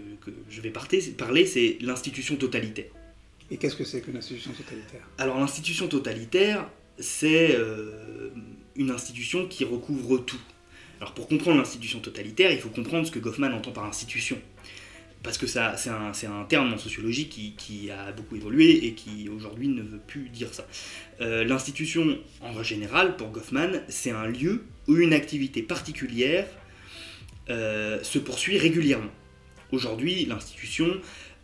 je 0.51 0.61
vais 0.61 0.71
parler, 0.71 1.47
c'est 1.47 1.77
l'institution 1.81 2.37
totalitaire. 2.37 2.91
Et 3.51 3.57
qu'est-ce 3.57 3.77
que 3.77 3.85
c'est 3.85 4.01
qu'une 4.01 4.17
institution 4.17 4.53
totalitaire? 4.53 5.03
Alors 5.19 5.39
l'institution 5.39 5.87
totalitaire, 5.87 6.67
c'est 6.99 7.55
euh, 7.55 8.31
une 8.77 8.91
institution 8.91 9.47
qui 9.47 9.65
recouvre 9.65 10.19
tout. 10.19 10.41
Alors 11.05 11.13
pour 11.13 11.29
comprendre 11.29 11.59
l'institution 11.59 12.01
totalitaire, 12.01 12.51
il 12.51 12.59
faut 12.59 12.71
comprendre 12.71 13.07
ce 13.07 13.13
que 13.13 13.19
Goffman 13.19 13.53
entend 13.53 13.73
par 13.73 13.85
institution. 13.85 14.39
parce 15.23 15.37
que 15.37 15.47
ça, 15.47 15.77
c'est 15.77 15.91
un, 15.91 16.45
terme 16.45 16.73
en 16.73 16.79
sociologie 16.79 17.29
qui, 17.29 17.53
qui 17.59 17.91
a 17.91 18.11
beaucoup 18.13 18.37
évolué 18.37 18.87
et 18.87 18.95
qui 18.95 19.29
aujourd'hui 19.29 19.69
ne 19.69 19.83
veut 19.83 20.01
plus 20.07 20.31
dire 20.31 20.49
ça. 20.55 20.67
Euh, 21.21 21.45
l'institution, 21.45 22.19
en 22.41 22.63
général, 22.63 23.19
pour 23.19 23.29
Goffman, 23.29 23.83
c'est 23.89 24.13
un 24.13 24.27
lieu 24.27 24.65
où 24.89 24.97
une 24.97 25.13
activité 25.13 25.61
particulière 25.61 26.47
euh, 27.51 28.03
se 28.03 28.19
poursuit 28.19 28.57
régulièrement. 28.57 29.13
Aujourd'hui, 29.73 30.25
l'institution 30.25 30.89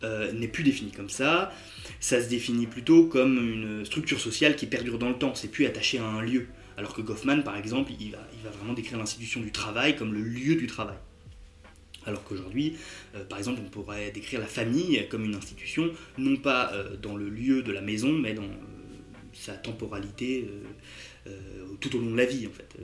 euh, 0.03 0.31
n'est 0.31 0.47
plus 0.47 0.63
définie 0.63 0.91
comme 0.91 1.09
ça. 1.11 1.51
Ça 1.99 2.19
se 2.19 2.27
définit 2.27 2.65
plutôt 2.65 3.05
comme 3.05 3.37
une 3.37 3.85
structure 3.85 4.19
sociale 4.19 4.55
qui 4.55 4.65
perdure 4.65 4.97
dans 4.97 5.09
le 5.09 5.19
temps. 5.19 5.35
C'est 5.35 5.51
plus 5.51 5.67
attaché 5.67 5.99
à 5.99 6.05
un 6.05 6.23
lieu. 6.23 6.47
Alors 6.81 6.95
que 6.95 7.01
Goffman, 7.03 7.43
par 7.43 7.57
exemple, 7.57 7.91
il 7.99 8.09
va, 8.09 8.49
vraiment 8.57 8.73
décrire 8.73 8.97
l'institution 8.97 9.39
du 9.39 9.51
travail 9.51 9.95
comme 9.95 10.15
le 10.15 10.21
lieu 10.23 10.55
du 10.55 10.65
travail. 10.65 10.97
Alors 12.07 12.23
qu'aujourd'hui, 12.23 12.75
euh, 13.13 13.23
par 13.23 13.37
exemple, 13.37 13.61
on 13.63 13.69
pourrait 13.69 14.09
décrire 14.09 14.39
la 14.39 14.47
famille 14.47 15.07
comme 15.07 15.23
une 15.23 15.35
institution, 15.35 15.91
non 16.17 16.37
pas 16.37 16.73
euh, 16.73 16.97
dans 16.97 17.15
le 17.15 17.29
lieu 17.29 17.61
de 17.61 17.71
la 17.71 17.81
maison, 17.81 18.11
mais 18.11 18.33
dans 18.33 18.41
euh, 18.41 18.47
sa 19.31 19.53
temporalité 19.53 20.49
tout 21.81 21.95
au 21.95 21.99
long 21.99 22.09
de 22.09 22.17
la 22.17 22.25
vie, 22.25 22.47
en 22.47 22.51
fait. 22.51 22.75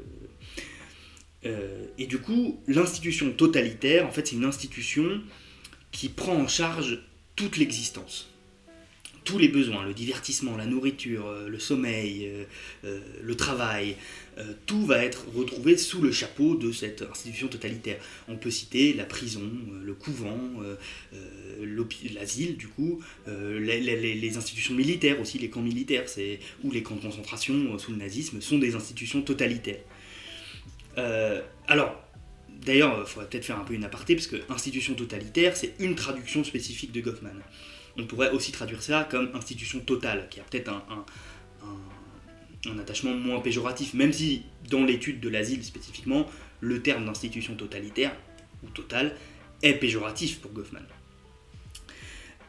Et 1.97 2.05
du 2.05 2.19
coup, 2.19 2.61
l'institution 2.67 3.31
totalitaire, 3.31 4.05
en 4.05 4.11
fait, 4.11 4.27
c'est 4.27 4.35
une 4.35 4.45
institution 4.45 5.23
qui 5.91 6.09
prend 6.09 6.35
en 6.35 6.47
charge 6.47 6.99
toute 7.35 7.57
l'existence. 7.57 8.31
Tous 9.27 9.37
les 9.37 9.49
besoins, 9.49 9.83
le 9.85 9.93
divertissement, 9.93 10.55
la 10.55 10.65
nourriture, 10.65 11.27
euh, 11.27 11.49
le 11.49 11.59
sommeil, 11.59 12.27
euh, 12.27 12.45
euh, 12.85 13.01
le 13.21 13.35
travail, 13.35 13.97
tout 14.67 14.85
va 14.85 15.03
être 15.03 15.25
retrouvé 15.35 15.75
sous 15.75 16.01
le 16.01 16.13
chapeau 16.13 16.55
de 16.55 16.71
cette 16.71 17.01
institution 17.01 17.49
totalitaire. 17.49 17.97
On 18.29 18.37
peut 18.37 18.51
citer 18.51 18.93
la 18.93 19.03
prison, 19.03 19.41
le 19.83 19.93
couvent, 19.95 20.39
l'asile, 22.13 22.55
du 22.55 22.67
coup, 22.67 23.01
les, 23.27 23.79
les- 23.81 24.37
institutions 24.37 24.75
militaires 24.75 25.19
aussi, 25.19 25.39
les 25.39 25.49
camps 25.49 25.63
militaires, 25.63 26.05
ou 26.63 26.71
les 26.71 26.83
camps 26.83 26.97
de 26.97 27.01
concentration 27.01 27.79
sous 27.79 27.91
le 27.91 27.97
nazisme, 27.97 28.39
sont 28.39 28.59
des 28.59 28.75
institutions 28.75 29.23
totalitaires. 29.23 29.81
Alors, 31.67 31.91
d'ailleurs, 32.63 32.93
il 33.01 33.09
faudrait 33.09 33.27
peut-être 33.27 33.45
faire 33.45 33.59
un 33.59 33.65
peu 33.65 33.73
une 33.73 33.85
aparté, 33.85 34.13
parce 34.15 34.27
que 34.27 34.37
institution 34.49 34.93
totalitaire, 34.93 35.57
c'est 35.57 35.73
une 35.79 35.95
traduction 35.95 36.43
spécifique 36.43 36.91
de 36.91 37.01
Goffman. 37.01 37.41
On 37.97 38.05
pourrait 38.05 38.31
aussi 38.31 38.51
traduire 38.51 38.81
ça 38.81 39.07
comme 39.09 39.29
institution 39.33 39.79
totale, 39.79 40.27
qui 40.29 40.39
a 40.39 40.43
peut-être 40.43 40.71
un, 40.71 41.05
attachement 42.79 43.13
moins 43.13 43.39
péjoratif, 43.39 43.93
même 43.93 44.11
si 44.11 44.43
dans 44.69 44.83
l'étude 44.83 45.19
de 45.21 45.29
l'asile 45.29 45.63
spécifiquement, 45.63 46.25
le 46.59 46.81
terme 46.81 47.05
d'institution 47.05 47.55
totalitaire, 47.55 48.13
ou 48.63 48.67
totale, 48.69 49.15
est 49.63 49.73
péjoratif 49.73 50.39
pour 50.39 50.51
Goffman. 50.51 50.81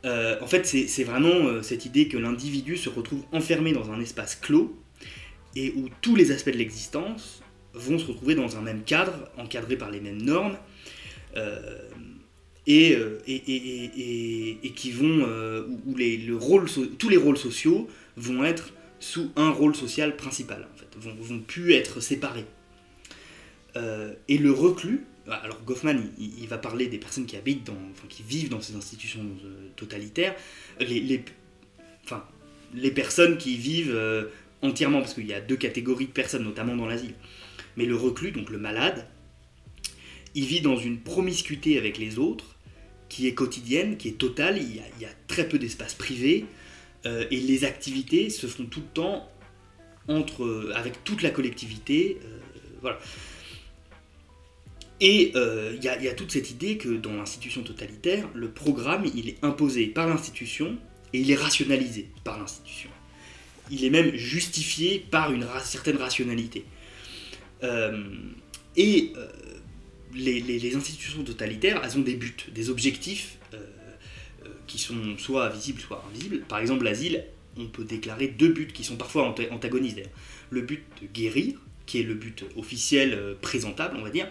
Euh, 0.05 0.39
en 0.41 0.47
fait, 0.47 0.67
c'est 0.67 1.05
vraiment 1.05 1.47
euh, 1.47 1.63
cette 1.63 1.85
idée 1.85 2.09
que 2.09 2.17
l'individu 2.17 2.77
se 2.77 2.89
retrouve 2.89 3.25
enfermé 3.33 3.73
dans 3.73 3.91
un 3.91 4.01
espace 4.01 4.37
clos 4.37 4.77
et 5.57 5.73
où 5.77 5.89
tous 6.01 6.15
les 6.15 6.31
aspects 6.31 6.51
de 6.51 6.59
l'existence 6.59 7.43
vont 7.75 7.99
se 7.99 8.07
retrouver 8.07 8.35
dans 8.35 8.57
un 8.57 8.61
même 8.61 8.83
cadre, 8.83 9.29
encadrés 9.37 9.77
par 9.77 9.91
les 9.91 10.01
mêmes 10.01 10.23
normes, 10.23 10.57
euh, 11.37 11.89
et, 12.69 12.95
euh, 12.95 13.19
et, 13.27 14.73
qui 14.77 14.91
vont, 14.93 15.25
euh, 15.27 15.67
où, 15.87 15.95
le 15.97 16.37
rôle, 16.37 16.67
tous 16.99 17.09
les 17.09 17.17
rôles 17.17 17.39
sociaux 17.39 17.89
vont 18.17 18.45
être 18.45 18.73
sous 19.01 19.33
un 19.37 19.51
rôle 19.51 19.75
social 19.75 20.17
principal, 20.17 20.69
en 20.73 20.77
fait, 20.77 20.87
vont, 20.99 21.15
vont 21.19 21.41
plus 21.41 21.73
être 21.73 22.01
séparés. 22.01 22.45
Euh, 23.77 24.13
et 24.29 24.37
le 24.37 24.53
reclus, 24.53 25.07
alors 25.27 25.63
Goffman, 25.65 25.97
il, 26.19 26.47
va 26.47 26.59
parler 26.59 26.89
des 26.89 26.99
personnes 26.99 27.25
qui 27.25 27.37
habitent 27.37 27.67
dans, 27.67 27.73
enfin, 27.73 28.07
qui 28.09 28.23
vivent 28.23 28.51
dans 28.51 28.61
ces 28.61 28.75
institutions 28.77 29.25
totalitaires, 29.77 30.35
les, 30.79 31.01
les, 31.01 31.25
enfin, 32.05 32.25
les 32.75 32.91
personnes 32.91 33.39
qui 33.39 33.57
vivent 33.57 33.99
entièrement, 34.61 35.01
parce 35.01 35.15
qu'il 35.15 35.27
y 35.27 35.35
a 35.35 35.41
deux 35.41 35.57
catégories 35.57 36.07
de 36.07 36.13
personnes, 36.13 36.45
notamment 36.45 36.77
dans 36.77 36.87
l'asile. 36.87 37.15
Mais 37.79 37.87
le 37.87 37.97
reclus, 37.97 38.33
donc 38.33 38.51
le 38.51 38.59
malade, 38.59 39.07
il 40.35 40.45
vit 40.45 40.61
dans 40.61 40.77
une 40.77 40.99
promiscuité 40.99 41.79
avec 41.79 41.99
les 41.99 42.19
autres 42.19 42.58
qui 43.09 43.27
est 43.27 43.35
quotidienne, 43.35 43.97
qui 43.97 44.09
est 44.09 44.19
totale, 44.19 44.59
il 44.59 44.77
y 44.77 45.05
a, 45.05 45.09
très 45.27 45.49
peu 45.49 45.59
d'espace 45.59 45.95
privé, 45.95 46.47
euh, 47.07 47.25
et 47.31 47.37
les 47.37 47.65
activités 47.65 48.31
se 48.31 48.47
font 48.47 48.65
tout 48.65 48.81
le 48.81 48.87
temps 48.87 49.31
entre, 50.09 50.45
euh, 50.45 50.73
avec 50.75 51.05
toute 51.05 51.23
la 51.23 51.31
collectivité. 51.31 52.19
euh, 52.25 52.39
voilà. 52.81 52.99
Et 55.01 55.33
il 55.33 55.85
y, 55.85 55.89
a- 55.89 56.15
toute 56.15 56.33
cette 56.33 56.51
idée 56.51 56.77
que 56.77 56.89
dans 56.89 57.13
l'institution 57.13 57.63
totalitaire, 57.63 58.29
le 58.35 58.51
programme, 58.51 59.05
il 59.15 59.29
est 59.29 59.37
imposé 59.45 59.87
par 59.87 60.09
l'institution 60.09 60.77
et 61.13 61.21
il 61.21 61.31
est 61.31 61.37
rationalisé 61.37 62.09
par 62.25 62.41
l'institution. 62.41 62.91
Il 63.71 63.85
est 63.85 63.91
même 63.91 64.17
justifié 64.17 65.07
par 65.09 65.31
une 65.33 65.47
certaine 65.63 65.99
rationalité. 65.99 66.65
Et 68.77 69.13
les, 70.15 70.77
institutions 70.77 71.23
totalitaires, 71.25 71.81
elles 71.85 71.99
ont 71.99 72.03
des 72.03 72.15
buts, 72.15 72.37
des 72.53 72.71
objectifs 72.71 73.39
euh, 73.55 73.59
euh, 74.45 74.49
qui 74.67 74.79
sont 74.79 75.17
soit 75.19 75.49
visibles, 75.51 75.81
soit 75.81 76.05
invisibles. 76.09 76.41
Par 76.41 76.59
exemple, 76.59 76.85
l'asile, 76.85 77.25
on 77.57 77.67
peut 77.67 77.85
déclarer 77.85 78.29
deux 78.29 78.49
buts 78.49 78.69
qui 78.73 78.85
sont 78.85 78.97
parfois 78.97 79.29
anta- 79.29 79.51
antagonistes. 79.51 80.01
Le 80.51 80.63
but 80.63 80.85
de 81.03 81.07
guérir, 81.07 81.61
qui 81.87 82.01
est 82.01 82.05
le 82.05 82.15
but 82.15 82.45
officiel 82.57 83.15
euh, 83.15 83.35
présentable, 83.41 83.97
on 83.99 84.03
va 84.03 84.11
dire, 84.11 84.29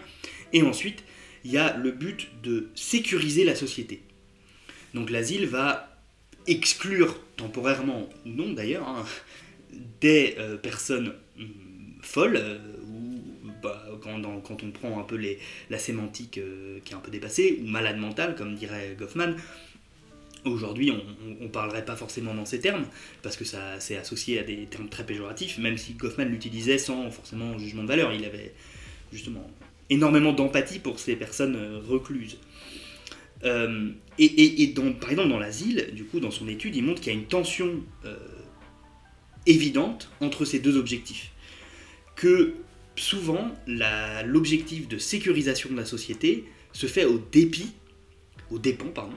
et 0.52 0.62
ensuite, 0.62 1.04
il 1.44 1.52
y 1.52 1.58
a 1.58 1.76
le 1.76 1.92
but 1.92 2.28
de 2.42 2.68
sécuriser 2.74 3.44
la 3.44 3.54
société. 3.54 4.02
Donc 4.94 5.10
l'asile 5.10 5.46
va 5.46 6.00
exclure 6.46 7.20
temporairement, 7.36 8.08
ou 8.24 8.30
non 8.30 8.52
d'ailleurs, 8.52 8.88
hein, 8.88 9.04
des 10.00 10.36
personnes 10.62 11.12
hum, 11.38 11.48
folles, 12.00 12.60
quand, 14.02 14.20
quand 14.42 14.62
on 14.62 14.70
prend 14.70 15.00
un 15.00 15.04
peu 15.04 15.16
les, 15.16 15.38
la 15.70 15.78
sémantique 15.78 16.38
euh, 16.38 16.78
qui 16.84 16.92
est 16.92 16.96
un 16.96 17.00
peu 17.00 17.10
dépassée, 17.10 17.60
ou 17.62 17.66
malade 17.66 17.98
mental, 17.98 18.34
comme 18.34 18.54
dirait 18.54 18.96
Goffman, 18.98 19.34
aujourd'hui 20.44 20.92
on 20.92 21.44
ne 21.44 21.48
parlerait 21.48 21.84
pas 21.84 21.96
forcément 21.96 22.34
dans 22.34 22.44
ces 22.44 22.60
termes, 22.60 22.86
parce 23.22 23.36
que 23.36 23.44
ça 23.44 23.80
c'est 23.80 23.96
associé 23.96 24.38
à 24.38 24.42
des 24.42 24.66
termes 24.66 24.88
très 24.88 25.04
péjoratifs, 25.04 25.58
même 25.58 25.76
si 25.76 25.94
Goffman 25.94 26.26
l'utilisait 26.26 26.78
sans 26.78 27.10
forcément 27.10 27.58
jugement 27.58 27.82
de 27.82 27.88
valeur, 27.88 28.12
il 28.12 28.24
avait 28.24 28.54
justement 29.12 29.50
énormément 29.90 30.32
d'empathie 30.32 30.78
pour 30.78 30.98
ces 30.98 31.16
personnes 31.16 31.56
euh, 31.56 31.78
recluses. 31.78 32.38
Euh, 33.44 33.90
et 34.18 34.62
et, 34.64 34.66
dans, 34.68 34.92
par 34.92 35.10
exemple 35.10 35.28
dans 35.28 35.38
l'asile, 35.38 35.90
du 35.92 36.04
coup 36.04 36.18
dans 36.18 36.32
son 36.32 36.48
étude, 36.48 36.74
il 36.74 36.82
montre 36.82 37.00
qu'il 37.00 37.12
y 37.12 37.16
a 37.16 37.18
une 37.18 37.26
tension 37.26 37.84
évidente 39.48 40.10
entre 40.20 40.44
ces 40.44 40.60
deux 40.60 40.76
objectifs. 40.76 41.32
Que 42.14 42.54
souvent 42.98 43.50
l'objectif 43.66 44.88
de 44.88 44.98
sécurisation 44.98 45.70
de 45.70 45.76
la 45.76 45.84
société 45.84 46.44
se 46.72 46.86
fait 46.86 47.04
au 47.04 47.18
dépit, 47.18 47.72
au 48.50 48.58
dépens 48.58 48.88
pardon, 48.88 49.16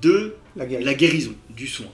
de 0.00 0.34
La 0.56 0.94
guérison, 0.94 1.34
du 1.50 1.66
soin. 1.66 1.90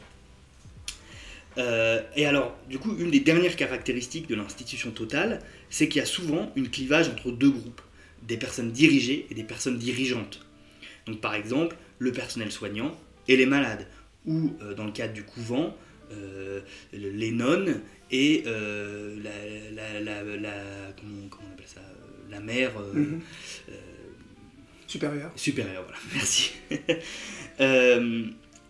Euh, 1.57 2.01
et 2.15 2.27
alors, 2.27 2.57
du 2.69 2.79
coup, 2.79 2.97
une 2.99 3.11
des 3.11 3.21
dernières 3.21 3.57
caractéristiques 3.57 4.29
de 4.29 4.35
l'institution 4.35 4.91
totale, 4.91 5.41
c'est 5.71 5.89
qu'il 5.89 5.99
y 5.99 6.03
a 6.03 6.07
souvent 6.07 6.53
une 6.55 6.71
clivage 6.71 7.09
entre 7.09 7.31
deux 7.33 7.51
groupes, 7.51 7.81
des 8.23 8.37
personnes 8.37 8.71
dirigées 8.71 9.27
et 9.31 9.35
des 9.35 9.43
personnes 9.43 9.79
dirigeantes. 9.79 10.41
Donc, 11.07 11.21
par 11.21 11.35
exemple, 11.35 11.77
le 11.99 12.13
personnel 12.13 12.53
soignant 12.53 12.97
et 13.27 13.37
les 13.37 13.47
malades, 13.47 13.87
ou 14.25 14.53
euh, 14.63 14.75
dans 14.75 14.85
le 14.85 14.93
cadre 14.93 15.15
du 15.15 15.25
couvent, 15.25 15.77
les 16.93 17.31
nonnes 17.31 17.81
et 18.11 18.43
euh, 18.47 19.17
la, 19.23 20.01
la, 20.01 20.01
la, 20.01 20.37
la- 20.37 20.93
comment, 20.99 21.29
comment 21.29 21.49
on 21.51 21.55
appelle 21.55 21.67
ça, 21.67 21.81
euh, 21.81 22.31
la 22.31 22.41
mère. 22.41 22.73
euh, 22.81 22.93
Mhm. 22.95 23.21
Supérieur. 24.87 25.31
Supérieur, 25.37 25.83
voilà, 25.85 25.99
merci. 26.15 26.53
Euh, 27.61 28.25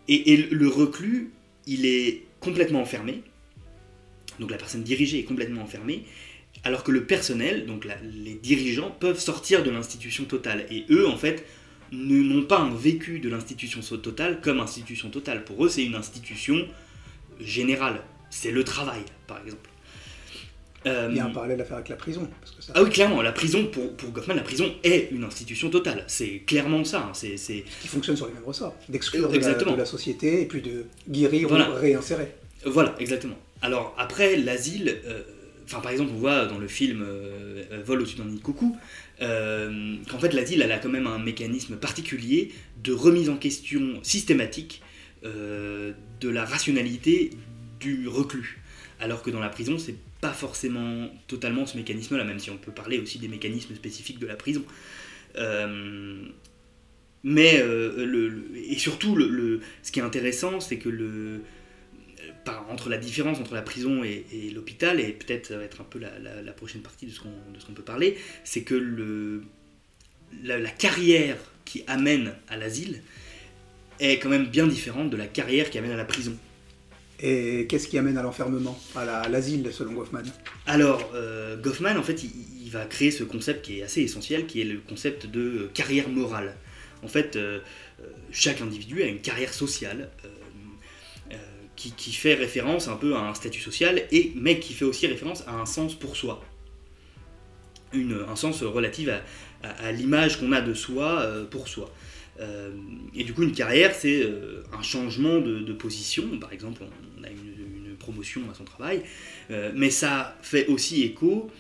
et, 0.09 0.33
et 0.33 0.37
le 0.49 0.67
reclus, 0.67 1.31
il 1.67 1.85
est 1.85 2.23
complètement 2.41 2.81
enfermé. 2.81 3.23
Donc 4.41 4.51
la 4.51 4.57
personne 4.57 4.83
dirigée 4.83 5.19
est 5.19 5.25
complètement 5.25 5.61
enfermée. 5.61 6.05
Alors 6.65 6.85
que 6.85 6.91
le 6.91 7.05
personnel, 7.05 7.67
donc 7.67 7.85
la- 7.85 7.99
les 8.03 8.33
dirigeants, 8.33 8.91
peuvent 8.91 9.19
sortir 9.21 9.63
de 9.63 9.69
l'institution 9.71 10.25
totale. 10.25 10.65
Et 10.71 10.87
eux, 10.89 11.07
en 11.07 11.19
fait, 11.19 11.45
ne- 11.93 12.23
n'ont 12.23 12.45
pas 12.47 12.61
un 12.61 12.75
vécu 12.75 13.19
de 13.21 13.29
l'institution 13.29 13.83
totale 13.99 14.41
comme 14.41 14.59
institution 14.61 15.11
totale. 15.11 15.45
Pour 15.45 15.67
eux, 15.67 15.69
c'est 15.69 15.85
une 15.85 15.95
institution 15.95 16.67
générale. 17.41 18.03
C'est 18.31 18.51
le 18.51 18.65
travail, 18.65 19.01
par 19.27 19.41
exemple. 19.43 19.69
Euh, 20.87 21.09
Il 21.11 21.17
y 21.17 21.21
a 21.21 21.25
un 21.25 21.31
parallèle 21.31 21.61
à 21.61 21.65
faire 21.65 21.77
avec 21.77 21.89
la 21.89 21.97
prison. 21.97 22.29
Parce 22.41 22.53
que 22.55 22.63
ça, 22.63 22.73
ah 22.75 22.83
oui, 22.83 22.91
clairement, 22.91 23.21
la 23.21 23.33
prison, 23.33 23.67
pour, 23.67 23.97
pour 23.97 24.11
Goffman, 24.11 24.35
la 24.35 24.43
prison 24.43 24.73
est 24.85 25.09
une 25.11 25.25
institution 25.25 25.71
totale. 25.71 26.05
C'est 26.07 26.41
clairement 26.47 26.85
ça. 26.85 27.01
hein. 27.09 27.13
C'est, 27.15 27.65
qui 27.81 27.89
fonctionne 27.89 28.17
sur 28.17 28.27
les 28.29 28.35
mêmes 28.35 28.45
ressorts. 28.45 28.75
D'exclure 28.89 29.29
de 29.29 29.39
de 29.39 29.77
la 29.77 29.85
société 29.85 30.43
et 30.43 30.47
puis 30.47 30.63
de 30.63 30.85
guérir 31.09 31.49
Voilà. 31.49 31.71
ou 31.71 31.75
réinsérer. 31.75 32.33
Voilà, 32.65 32.95
exactement. 33.01 33.39
Alors 33.61 33.95
après, 33.99 34.37
l'asile, 34.37 35.01
euh, 35.07 35.23
enfin 35.65 35.81
par 35.81 35.91
exemple 35.91 36.13
on 36.15 36.19
voit 36.19 36.47
dans 36.47 36.59
le 36.59 36.69
film 36.69 37.03
euh, 37.03 37.65
euh, 37.73 37.83
Vol 37.85 38.01
au-dessus 38.01 38.17
d'un 38.17 38.25
nid 38.25 38.37
de 38.37 38.43
coucou 38.43 38.77
euh, 39.21 39.97
qu'en 40.09 40.19
fait 40.19 40.33
l'asile 40.33 40.63
elle 40.63 40.73
a 40.73 40.79
quand 40.79 40.89
même 40.89 41.07
un 41.09 41.19
mécanisme 41.19 41.77
particulier 41.77 42.53
de 42.83 42.93
remise 42.93 43.29
en 43.29 43.37
question 43.37 43.99
systématique 44.03 44.81
euh, 45.25 45.93
de 46.21 46.29
la 46.29 46.45
rationalité 46.45 47.31
du 47.81 48.09
reclus. 48.09 48.61
Alors 49.01 49.23
que 49.23 49.31
dans 49.31 49.41
la 49.41 49.49
prison 49.49 49.79
c'est 49.79 49.97
pas 50.21 50.33
forcément 50.33 51.09
totalement 51.29 51.67
ce 51.67 51.77
mécanisme-là, 51.77 52.25
même 52.25 52.39
si 52.39 52.51
on 52.51 52.57
peut 52.57 52.73
parler 52.73 52.99
aussi 52.99 53.19
des 53.19 53.29
mécanismes 53.29 53.75
spécifiques 53.75 54.19
de 54.19 54.27
la 54.27 54.37
prison. 54.37 54.65
Euh, 55.37 56.25
mais 57.23 57.61
euh, 57.61 58.05
le, 58.05 58.45
et 58.57 58.79
surtout, 58.79 59.15
le, 59.17 59.61
ce 59.83 59.93
qui 59.93 60.01
est 60.01 60.03
intéressant, 60.03 60.61
c'est 60.61 60.79
que 60.79 60.89
le, 60.89 61.43
entre 62.71 62.89
la 62.89 62.99
différence 62.99 63.39
entre 63.39 63.55
la 63.55 63.63
prison 63.63 64.03
et, 64.05 64.51
l'hôpital, 64.55 65.01
et 65.01 65.13
peut-être 65.13 65.47
ça 65.47 65.57
va 65.57 65.65
être 65.65 65.81
un 65.81 65.85
peu 65.85 65.99
la, 65.99 66.53
prochaine 66.53 66.83
partie 66.83 67.07
de 67.07 67.13
ce 67.13 67.21
qu'on 67.21 67.73
peut 67.75 67.83
parler, 67.83 68.17
c'est 68.45 68.63
que 68.63 68.75
le, 68.75 69.43
la 70.43 70.71
carrière 70.71 71.37
qui 71.65 71.85
amène 71.87 72.35
à 72.49 72.57
l'asile 72.57 73.03
est 74.01 74.19
quand 74.19 74.29
même 74.29 74.47
bien 74.47 74.67
différente 74.67 75.11
de 75.11 75.17
la 75.17 75.27
carrière 75.27 75.71
qui 75.71 75.79
amène 75.79 75.93
à 75.93 75.97
la 75.97 76.05
prison. 76.05 76.37
Et 77.21 77.67
qu'est-ce 77.69 77.89
qui 77.89 77.99
amène 77.99 78.17
à 78.17 78.23
l'enfermement, 78.23 78.79
à 78.95 79.05
la- 79.05 79.21
à 79.23 79.29
l'asile, 79.29 79.69
selon 79.73 79.93
Goffman? 79.93 80.23
Alors, 80.67 81.11
euh, 81.15 81.57
Goffman, 81.57 81.97
en 81.99 82.03
fait, 82.05 82.23
il, 82.23 82.31
il 82.65 82.71
va 82.71 82.85
créer 82.85 83.11
ce 83.11 83.25
concept 83.25 83.65
qui 83.65 83.81
est 83.81 83.83
assez 83.83 84.03
essentiel, 84.03 84.47
qui 84.47 84.61
est 84.61 84.65
le 84.65 84.79
concept 84.79 85.27
de 85.27 85.41
euh, 85.41 85.71
carrière 85.75 86.09
morale. 86.09 86.55
En 87.03 87.09
fait, 87.09 87.35
euh, 87.35 87.59
chaque 88.31 88.61
individu 88.61 89.03
a 89.03 89.07
une 89.07 89.21
carrière 89.21 89.53
sociale 89.53 90.11
euh, 90.25 91.35
qui, 91.75 91.91
qui 91.93 92.13
fait 92.13 92.35
référence 92.35 92.87
un 92.87 92.97
peu 92.97 93.17
à 93.17 93.21
un 93.21 93.35
statut 93.35 93.61
social, 93.61 94.03
et, 94.13 94.33
mais 94.37 94.61
qui 94.61 94.73
fait 94.73 94.85
aussi 94.85 95.09
référence 95.09 95.43
à 95.49 95.55
un 95.55 95.67
sens 95.67 95.97
pour 95.97 96.17
soi. 96.17 96.45
Une, 97.93 98.25
un 98.29 98.37
sens 98.37 98.63
relatif 98.63 99.09
à, 99.09 99.23
à- 99.67 99.87
à 99.87 99.93
l'image 99.93 100.39
qu'on 100.39 100.53
a 100.53 100.61
de 100.61 100.75
soi 100.75 101.27
pour 101.51 101.67
soi. 101.67 101.93
Euh, 102.41 102.71
et 103.15 103.25
du 103.25 103.35
coup, 103.35 103.43
une 103.43 103.53
carrière, 103.53 103.95
c'est 103.95 104.23
euh, 104.23 104.63
un 104.73 104.83
changement 104.83 105.39
de, 105.41 105.73
position. 105.73 106.39
Par 106.39 106.53
exemple, 106.53 106.83
on 107.19 107.25
a 107.25 107.29
une, 107.31 107.57
promotion 107.99 108.41
à 108.51 108.55
son 108.55 108.65
travail, 108.65 109.03
euh, 109.51 109.71
mais 109.75 109.91
ça 109.91 110.39
fait 110.41 110.67
aussi 110.69 111.03
écho 111.03 111.51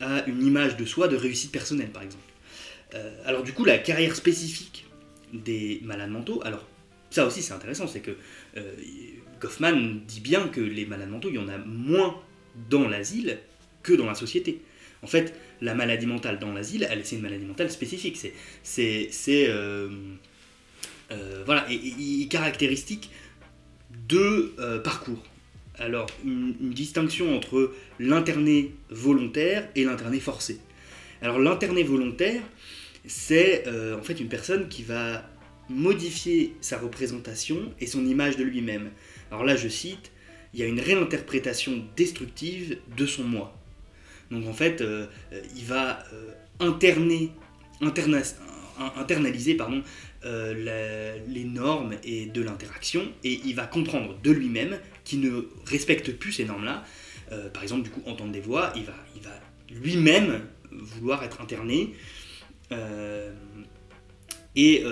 à 0.00 0.24
une 0.26 0.46
image 0.46 0.76
de 0.76 0.86
soi 0.86 1.06
de 1.06 1.16
réussite 1.16 1.52
personnelle, 1.52 1.90
par 1.90 2.02
exemple. 2.02 2.22
Alors 3.26 3.42
du 3.42 3.52
coup, 3.52 3.66
la 3.66 3.76
carrière 3.76 4.16
spécifique 4.16 4.86
des 5.34 5.80
malades 5.82 6.08
mentaux, 6.08 6.40
alors 6.44 6.66
ça 7.10 7.26
aussi 7.26 7.42
c'est 7.42 7.52
intéressant, 7.52 7.86
c'est 7.86 8.00
que 8.00 8.12
Goffman 9.38 10.00
dit 10.06 10.20
bien 10.20 10.48
que 10.48 10.62
les 10.62 10.86
malades 10.86 11.10
mentaux, 11.10 11.28
il 11.28 11.34
y 11.34 11.38
en 11.38 11.48
a 11.48 11.58
moins 11.58 12.18
dans 12.70 12.88
l'asile 12.88 13.38
que 13.82 13.92
dans 13.92 14.06
la 14.06 14.14
société. 14.14 14.62
En 15.02 15.06
fait, 15.06 15.34
la 15.60 15.74
maladie 15.74 16.06
mentale 16.06 16.38
dans 16.38 16.52
l'asile, 16.52 16.88
elle, 16.88 17.04
c'est 17.04 17.16
une 17.16 17.22
maladie 17.22 17.44
mentale 17.44 17.70
spécifique. 17.70 18.16
C'est, 18.16 18.32
c'est, 18.62 19.08
c'est 19.10 19.50
voilà, 21.44 21.66
et, 21.70 22.26
caractéristique 22.28 23.10
de 24.08 24.54
euh, 24.58 24.80
parcours. 24.80 25.22
Alors, 25.78 26.06
une, 26.24 26.54
distinction 26.60 27.36
entre 27.36 27.72
l'interné 27.98 28.72
volontaire 28.90 29.68
et 29.76 29.84
l'interné 29.84 30.18
forcé. 30.18 30.60
Alors, 31.22 31.38
l'interné 31.38 31.82
volontaire, 31.82 32.42
c'est 33.06 33.64
euh, 33.66 33.98
en 33.98 34.02
fait 34.02 34.20
une 34.20 34.28
personne 34.28 34.68
qui 34.68 34.82
va 34.82 35.28
modifier 35.68 36.54
sa 36.60 36.78
représentation 36.78 37.72
et 37.80 37.86
son 37.86 38.04
image 38.06 38.36
de 38.36 38.44
lui-même. 38.44 38.90
Alors 39.30 39.44
là, 39.44 39.54
je 39.56 39.68
cite, 39.68 40.10
il 40.54 40.60
y 40.60 40.62
a 40.62 40.66
une 40.66 40.80
réinterprétation 40.80 41.84
destructive 41.96 42.78
de 42.96 43.06
son 43.06 43.24
moi. 43.24 43.54
Donc 44.30 44.46
en 44.46 44.52
fait, 44.52 44.80
euh, 44.80 45.06
euh, 45.32 45.40
il 45.56 45.64
va 45.64 46.04
euh, 46.12 46.30
interner, 46.60 47.30
interna- 47.80 48.22
in- 48.78 48.92
internaliser 49.00 49.54
pardon, 49.54 49.82
euh, 50.24 51.16
les 51.28 51.44
normes 51.44 51.94
et 52.02 52.26
de 52.26 52.42
l'interaction 52.42 53.02
et 53.22 53.40
il 53.44 53.54
va 53.54 53.66
comprendre 53.66 54.18
de 54.20 54.32
lui-même 54.32 54.76
qu'il 55.04 55.20
ne 55.20 55.48
respecte 55.64 56.12
plus 56.12 56.32
ces 56.32 56.44
normes-là. 56.44 56.84
Euh, 57.30 57.48
par 57.50 57.62
exemple, 57.62 57.82
du 57.82 57.90
coup, 57.90 58.02
entendre 58.04 58.32
des 58.32 58.40
voix, 58.40 58.72
il 58.74 58.82
va, 58.82 58.94
il 59.14 59.22
va 59.22 59.30
lui-même 59.70 60.40
vouloir 60.72 61.22
être 61.22 61.40
interné. 61.40 61.94
Euh, 62.72 63.32
et, 64.56 64.82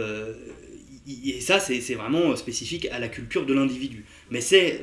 et 1.24 1.40
ça, 1.40 1.58
c'est 1.58 1.94
vraiment 1.94 2.36
spécifique 2.36 2.86
à 2.92 3.00
la 3.00 3.08
culture 3.08 3.46
de 3.46 3.52
l'individu. 3.52 4.04
Mais 4.30 4.40
c'est 4.40 4.80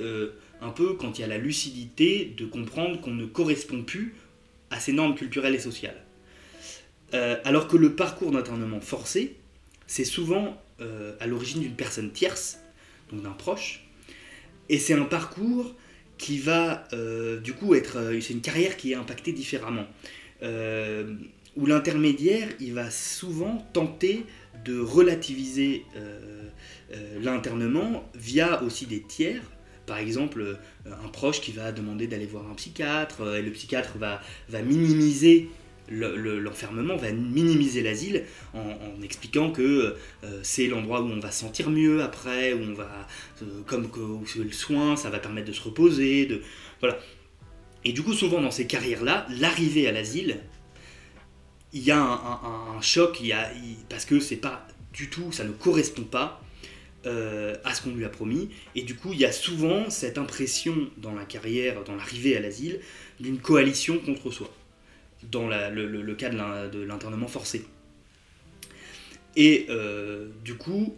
un 0.60 0.71
peu 0.71 0.95
quand 0.95 1.17
il 1.17 1.21
y 1.21 1.23
a 1.23 1.27
la 1.27 1.38
lucidité 1.38 2.34
de 2.38 2.45
comprendre 2.45 2.99
qu'on 2.99 3.13
ne 3.13 3.25
correspond 3.25 3.82
plus 3.84 4.13
à 4.71 4.82
ces 4.82 4.91
normes 4.91 5.15
culturelles 5.15 5.56
et 5.56 5.60
sociales. 5.60 6.03
Alors 7.13 7.69
que 7.69 7.77
le 7.77 7.95
parcours 7.95 8.32
d'internement 8.32 8.82
forcé, 8.82 9.38
c'est 9.88 10.06
souvent 10.06 10.62
euh, 10.82 11.15
à 11.19 11.28
l'origine 11.28 11.62
d'une 11.62 11.76
personne 11.76 12.12
tierce, 12.12 12.60
donc 13.12 13.22
d'un 13.22 13.32
proche, 13.32 13.86
et 14.69 14.80
c'est 14.80 14.93
un 14.93 15.06
parcours 15.06 15.76
qui 16.17 16.38
va 16.38 16.88
euh, 16.93 17.39
du 17.39 17.54
coup 17.54 17.76
être, 17.76 17.98
euh, 17.98 18.22
c'est 18.22 18.34
une 18.34 18.41
carrière 18.41 18.78
qui 18.78 18.91
est 18.91 18.96
impactée 18.96 19.34
différemment, 19.34 19.88
Euh, 20.41 21.15
où 21.56 21.65
l'intermédiaire, 21.65 22.50
il 22.60 22.74
va 22.74 22.89
souvent 22.91 23.65
tenter 23.72 24.26
de 24.65 24.78
relativiser 24.80 25.86
l'internement 27.22 28.10
via 28.13 28.62
aussi 28.63 28.86
des 28.88 29.02
tiers, 29.02 29.43
par 29.86 30.00
exemple, 30.00 30.58
un 30.86 31.10
proche 31.10 31.39
qui 31.39 31.54
va 31.54 31.72
demander 31.72 32.08
d'aller 32.08 32.26
voir 32.26 32.50
un 32.52 32.56
psychiatre, 32.56 33.36
et 33.38 33.41
le 33.41 33.52
psychiatre 33.52 33.93
va 33.98 34.62
minimiser 34.63 35.48
le- 35.89 36.15
le- 36.15 36.39
l'enfermement, 36.39 36.96
va 36.96 37.12
minimiser 37.12 37.82
l'asile 37.82 38.24
en, 38.54 39.02
expliquant 39.04 39.52
que 39.52 39.96
euh, 40.24 40.39
c'est 40.43 40.67
l'endroit 40.67 41.02
où 41.02 41.06
on 41.06 41.19
va 41.19 41.32
se 41.32 41.41
sentir 41.41 41.69
mieux 41.69 42.02
après, 42.02 42.54
où 42.54 42.62
on 42.62 42.74
va, 42.74 43.08
euh, 43.41 43.62
comme 43.65 43.89
que 43.89 44.00
le 44.39 44.52
soin, 44.52 44.96
ça 44.96 45.10
va 45.10 45.19
permettre 45.19 45.48
de 45.48 45.54
se 45.54 45.62
reposer, 45.62 46.41
voilà. 46.80 46.98
Et 47.86 47.91
du 47.91 48.02
coup, 48.02 48.13
souvent 48.13 48.41
dans 48.41 48.52
ces 48.52 48.65
carrières-là, 48.65 49.28
l'arrivée 49.30 49.88
à 49.88 49.91
l'asile, 49.91 50.39
il 51.74 51.84
y 51.84 51.91
a 51.91 52.00
un, 52.00 52.82
choc, 52.82 53.22
parce 53.89 54.06
que 54.06 54.19
c'est 54.19 54.38
pas 54.38 54.67
du 54.93 55.10
tout, 55.10 55.32
ça 55.32 55.43
ne 55.43 55.52
correspond 55.52 56.04
pas 56.04 56.41
euh, 57.06 57.56
à 57.65 57.74
ce 57.74 57.82
qu'on 57.82 57.93
lui 57.93 58.06
a 58.06 58.10
promis. 58.10 58.50
Et 58.76 58.84
du 58.84 58.96
coup, 58.96 59.12
il 59.12 59.19
y 59.19 59.26
a 59.26 59.32
souvent 59.32 59.89
cette 59.89 60.17
impression 60.17 60.76
dans 60.98 61.13
la 61.13 61.26
carrière, 61.26 61.84
dans 61.84 61.96
l'arrivée 61.96 62.38
à 62.38 62.39
l'asile, 62.39 62.80
d'une 63.19 63.39
coalition 63.39 63.98
contre 63.98 64.32
soi, 64.32 64.50
dans 65.31 65.47
le, 65.47 66.13
cas 66.15 66.29
de 66.29 66.38
l'in- 66.38 66.67
de 66.67 66.81
l'internement 66.81 67.27
forcé. 67.27 67.65
Et 69.36 69.65
euh, 69.69 70.27
du 70.43 70.55
coup, 70.55 70.95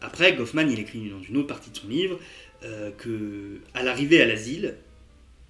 après, 0.00 0.34
Goffman, 0.34 0.68
il 0.68 0.78
écrit 0.78 1.08
dans 1.08 1.22
une 1.22 1.36
autre 1.36 1.46
partie 1.48 1.70
de 1.70 1.76
son 1.76 1.88
livre 1.88 2.18
euh, 2.62 2.90
que 2.90 3.60
à 3.74 3.82
l'arrivée 3.82 4.20
à 4.20 4.26
l'asile, 4.26 4.76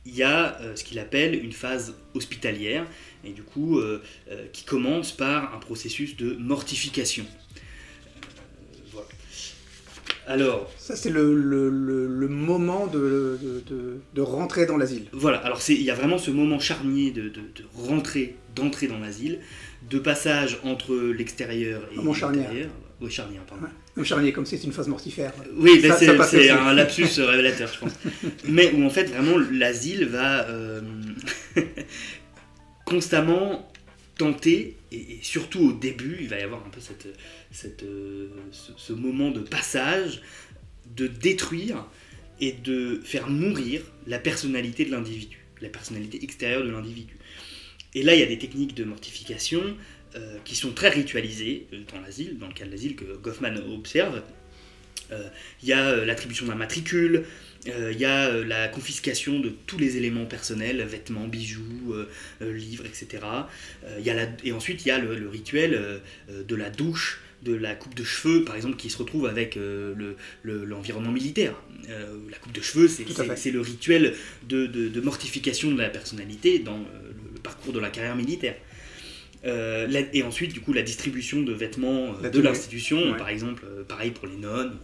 il 0.06 0.14
y 0.14 0.22
a 0.22 0.60
euh, 0.60 0.76
ce 0.76 0.84
qu'il 0.84 0.98
appelle 0.98 1.42
une 1.42 1.52
phase 1.52 1.94
hospitalière, 2.14 2.86
et 3.24 3.30
du 3.30 3.42
coup, 3.42 3.78
euh, 3.78 4.02
qui 4.52 4.64
commence 4.64 5.12
par 5.12 5.54
un 5.54 5.58
processus 5.58 6.16
de 6.16 6.34
mortification. 6.34 7.24
Alors, 10.26 10.70
Ça, 10.78 10.96
c'est 10.96 11.10
le, 11.10 11.34
le- 11.34 11.68
le- 11.68 12.06
le 12.06 12.28
moment 12.28 12.86
de, 12.86 13.38
de- 13.68 13.98
de- 14.14 14.20
rentrer 14.22 14.64
dans 14.66 14.76
l'asile. 14.76 15.04
Voilà, 15.12 15.38
alors 15.38 15.60
il 15.68 15.82
y 15.82 15.90
a 15.90 15.94
vraiment 15.94 16.16
ce 16.18 16.30
moment 16.30 16.58
charnier 16.58 17.10
de, 17.10 17.22
de- 17.22 17.28
de 17.28 17.64
rentrer, 17.74 18.34
d'entrer 18.56 18.86
dans 18.86 18.98
l'asile, 18.98 19.40
de 19.90 19.98
passage 19.98 20.58
entre 20.64 20.94
l'extérieur 20.94 21.82
et 21.92 21.96
l'intérieur. 21.96 22.70
Oui, 23.00 23.10
charnière, 23.10 23.42
pardon. 23.42 23.66
Ouais. 23.96 24.04
Charnier, 24.04 24.32
comme 24.32 24.46
c'est 24.46 24.62
une 24.64 24.72
phase 24.72 24.88
mortifère. 24.88 25.32
Oui, 25.56 25.80
ben 25.82 25.92
c'est 25.98 26.08
un 26.50 26.72
lapsus 26.72 27.04
révélateur, 27.18 27.70
je 27.74 27.78
pense. 27.80 27.92
Mais 28.48 28.72
où 28.72 28.82
en 28.84 28.90
fait, 28.90 29.04
vraiment, 29.04 29.36
l'asile 29.52 30.06
va 30.06 30.48
euh, 30.48 30.80
constamment 32.84 33.70
tenter, 34.18 34.76
et, 34.94 35.18
surtout 35.22 35.60
au 35.60 35.72
début, 35.72 36.18
il 36.20 36.28
va 36.28 36.38
y 36.38 36.42
avoir 36.42 36.64
un 36.66 36.70
peu 36.70 36.80
cette, 36.80 37.08
cette, 37.50 37.82
euh, 37.82 38.28
ce, 38.52 38.72
ce 38.76 38.92
moment 38.92 39.30
de 39.30 39.40
passage, 39.40 40.22
de 40.96 41.06
détruire 41.06 41.86
et 42.40 42.52
de 42.52 43.00
faire 43.04 43.28
mourir 43.28 43.82
la 44.06 44.18
personnalité 44.18 44.84
de 44.84 44.90
l'individu, 44.90 45.46
la 45.60 45.68
personnalité 45.68 46.22
extérieure 46.22 46.64
de 46.64 46.70
l'individu. 46.70 47.16
Et 47.94 48.02
là, 48.02 48.14
il 48.14 48.20
y 48.20 48.22
a 48.22 48.26
des 48.26 48.38
techniques 48.38 48.74
de 48.74 48.84
mortification 48.84 49.62
euh, 50.16 50.38
qui 50.44 50.54
sont 50.54 50.72
très 50.72 50.90
ritualisées 50.90 51.66
euh, 51.72 51.80
dans 51.92 52.00
l'asile, 52.00 52.38
dans 52.38 52.46
le 52.46 52.54
cas 52.54 52.64
de 52.64 52.70
l'asile 52.70 52.96
que 52.96 53.16
Goffman 53.16 53.56
observe. 53.72 54.22
Euh, 55.12 55.28
Il 55.62 55.68
y 55.68 55.72
a 55.72 55.88
euh, 55.90 56.04
l'attribution 56.04 56.46
d'un 56.46 56.54
matricule, 56.54 57.24
euh, 57.68 57.92
il 57.92 57.98
y 58.00 58.04
a 58.04 58.30
la 58.44 58.68
confiscation 58.68 59.38
de 59.40 59.50
tous 59.66 59.78
les 59.78 59.96
éléments 59.96 60.26
personnels, 60.26 60.82
vêtements, 60.82 61.26
bijoux, 61.28 61.94
livres, 62.40 62.84
etc. 62.86 63.22
Y 64.02 64.10
a 64.10 64.14
la- 64.14 64.28
et 64.44 64.52
ensuite, 64.52 64.84
il 64.84 64.88
y 64.88 64.90
a 64.90 64.98
le, 64.98 65.18
le 65.18 65.28
rituel 65.28 66.00
de 66.28 66.54
la 66.56 66.70
douche 66.70 67.20
de 67.42 67.54
la 67.54 67.74
coupe 67.74 67.94
de 67.94 68.04
cheveux, 68.04 68.42
par 68.44 68.56
exemple, 68.56 68.76
qui 68.76 68.88
se 68.88 68.96
retrouve 68.96 69.26
avec 69.26 69.58
euh, 69.58 69.94
le- 69.94 70.16
le- 70.42 70.64
l'environnement 70.64 71.12
militaire. 71.12 71.54
Euh, 71.90 72.16
la 72.30 72.38
coupe 72.38 72.52
de 72.52 72.62
cheveux, 72.62 72.88
c'est 72.88 73.50
le 73.50 73.60
rituel 73.60 74.14
de, 74.48 74.66
de- 74.66 74.88
de 74.88 75.00
mortification 75.02 75.70
de 75.70 75.78
la 75.78 75.90
personnalité 75.90 76.58
dans 76.60 76.78
euh, 76.78 77.12
le 77.34 77.40
parcours 77.40 77.74
de 77.74 77.80
la 77.80 77.90
carrière 77.90 78.16
militaire. 78.16 78.56
Euh, 79.46 79.86
la- 79.88 80.14
et 80.14 80.22
ensuite, 80.22 80.52
du 80.54 80.60
coup, 80.60 80.72
la 80.72 80.82
distribution 80.82 81.42
de 81.42 81.52
vêtements 81.52 82.14
euh, 82.22 82.30
de 82.30 82.40
l'institution, 82.40 83.12
Ouais. 83.12 83.16
par 83.18 83.28
exemple, 83.28 83.64
euh, 83.66 83.84
pareil 83.84 84.10
pour 84.10 84.26
les 84.26 84.36
nonnes, 84.36 84.76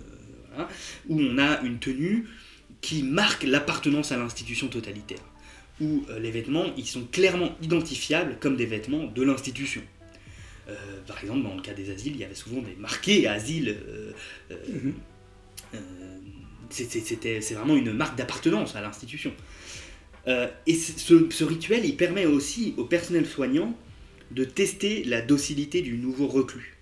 voilà, 0.50 0.68
où 1.08 1.18
on 1.20 1.38
a 1.38 1.60
une 1.62 1.78
tenue 1.78 2.26
qui 2.82 3.02
marque 3.02 3.44
l'appartenance 3.44 4.12
à 4.12 4.16
l'institution 4.18 4.68
totalitaire, 4.68 5.22
où 5.80 6.04
les 6.20 6.30
vêtements, 6.30 6.66
ils 6.76 6.86
sont 6.86 7.04
clairement 7.04 7.56
identifiables 7.62 8.36
comme 8.40 8.56
des 8.56 8.66
vêtements 8.66 9.04
de 9.06 9.22
l'institution. 9.22 9.82
Par 11.06 11.18
exemple, 11.20 11.42
dans 11.42 11.54
le 11.56 11.62
cas 11.62 11.72
des 11.74 11.90
asiles, 11.90 12.12
il 12.14 12.20
y 12.20 12.24
avait 12.24 12.34
souvent 12.34 12.62
des 12.62 12.74
marqués 12.78 13.26
asile. 13.26 13.76
Mhm. 14.50 14.94
euh, 15.74 15.78
c'est- 16.70 17.54
vraiment 17.54 17.76
une 17.76 17.92
marque 17.92 18.16
d'appartenance 18.16 18.76
à 18.76 18.80
l'institution. 18.80 19.32
Et 20.66 20.74
ce 20.74 21.44
rituel, 21.44 21.84
il 21.84 21.96
permet 21.96 22.26
aussi 22.26 22.74
au 22.76 22.84
personnel 22.84 23.26
soignant 23.26 23.76
de 24.30 24.44
tester 24.44 25.04
la 25.04 25.20
docilité 25.20 25.82
du 25.82 25.96
nouveau 25.96 26.26
reclus, 26.26 26.76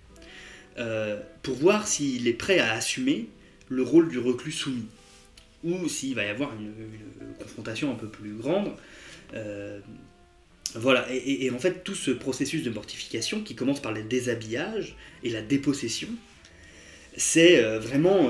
euh, 0.77 1.19
pour 1.43 1.55
voir 1.55 1.87
s'il 1.87 2.27
est 2.27 2.33
prêt 2.33 2.59
à 2.59 2.73
assumer 2.73 3.27
le 3.69 3.83
rôle 3.83 4.09
du 4.09 4.19
reclus 4.19 4.51
soumis, 4.51 4.87
ou 5.63 5.87
s'il 5.87 6.15
va 6.15 6.25
y 6.25 6.29
avoir 6.29 6.53
une, 6.53 6.71
confrontation 7.39 7.91
un 7.91 7.95
peu 7.95 8.07
plus 8.07 8.33
grande. 8.33 8.71
Euh, 9.33 9.79
voilà, 10.75 11.07
et, 11.11 11.49
en 11.49 11.57
fait, 11.57 11.83
tout 11.83 11.95
ce 11.95 12.11
processus 12.11 12.63
de 12.63 12.69
mortification 12.69 13.41
qui 13.41 13.55
commence 13.55 13.81
par 13.81 13.91
le 13.91 14.03
déshabillage 14.03 14.95
et 15.23 15.29
la 15.29 15.41
dépossession, 15.41 16.09
c'est 17.17 17.63
euh, 17.63 17.79
vraiment 17.79 18.29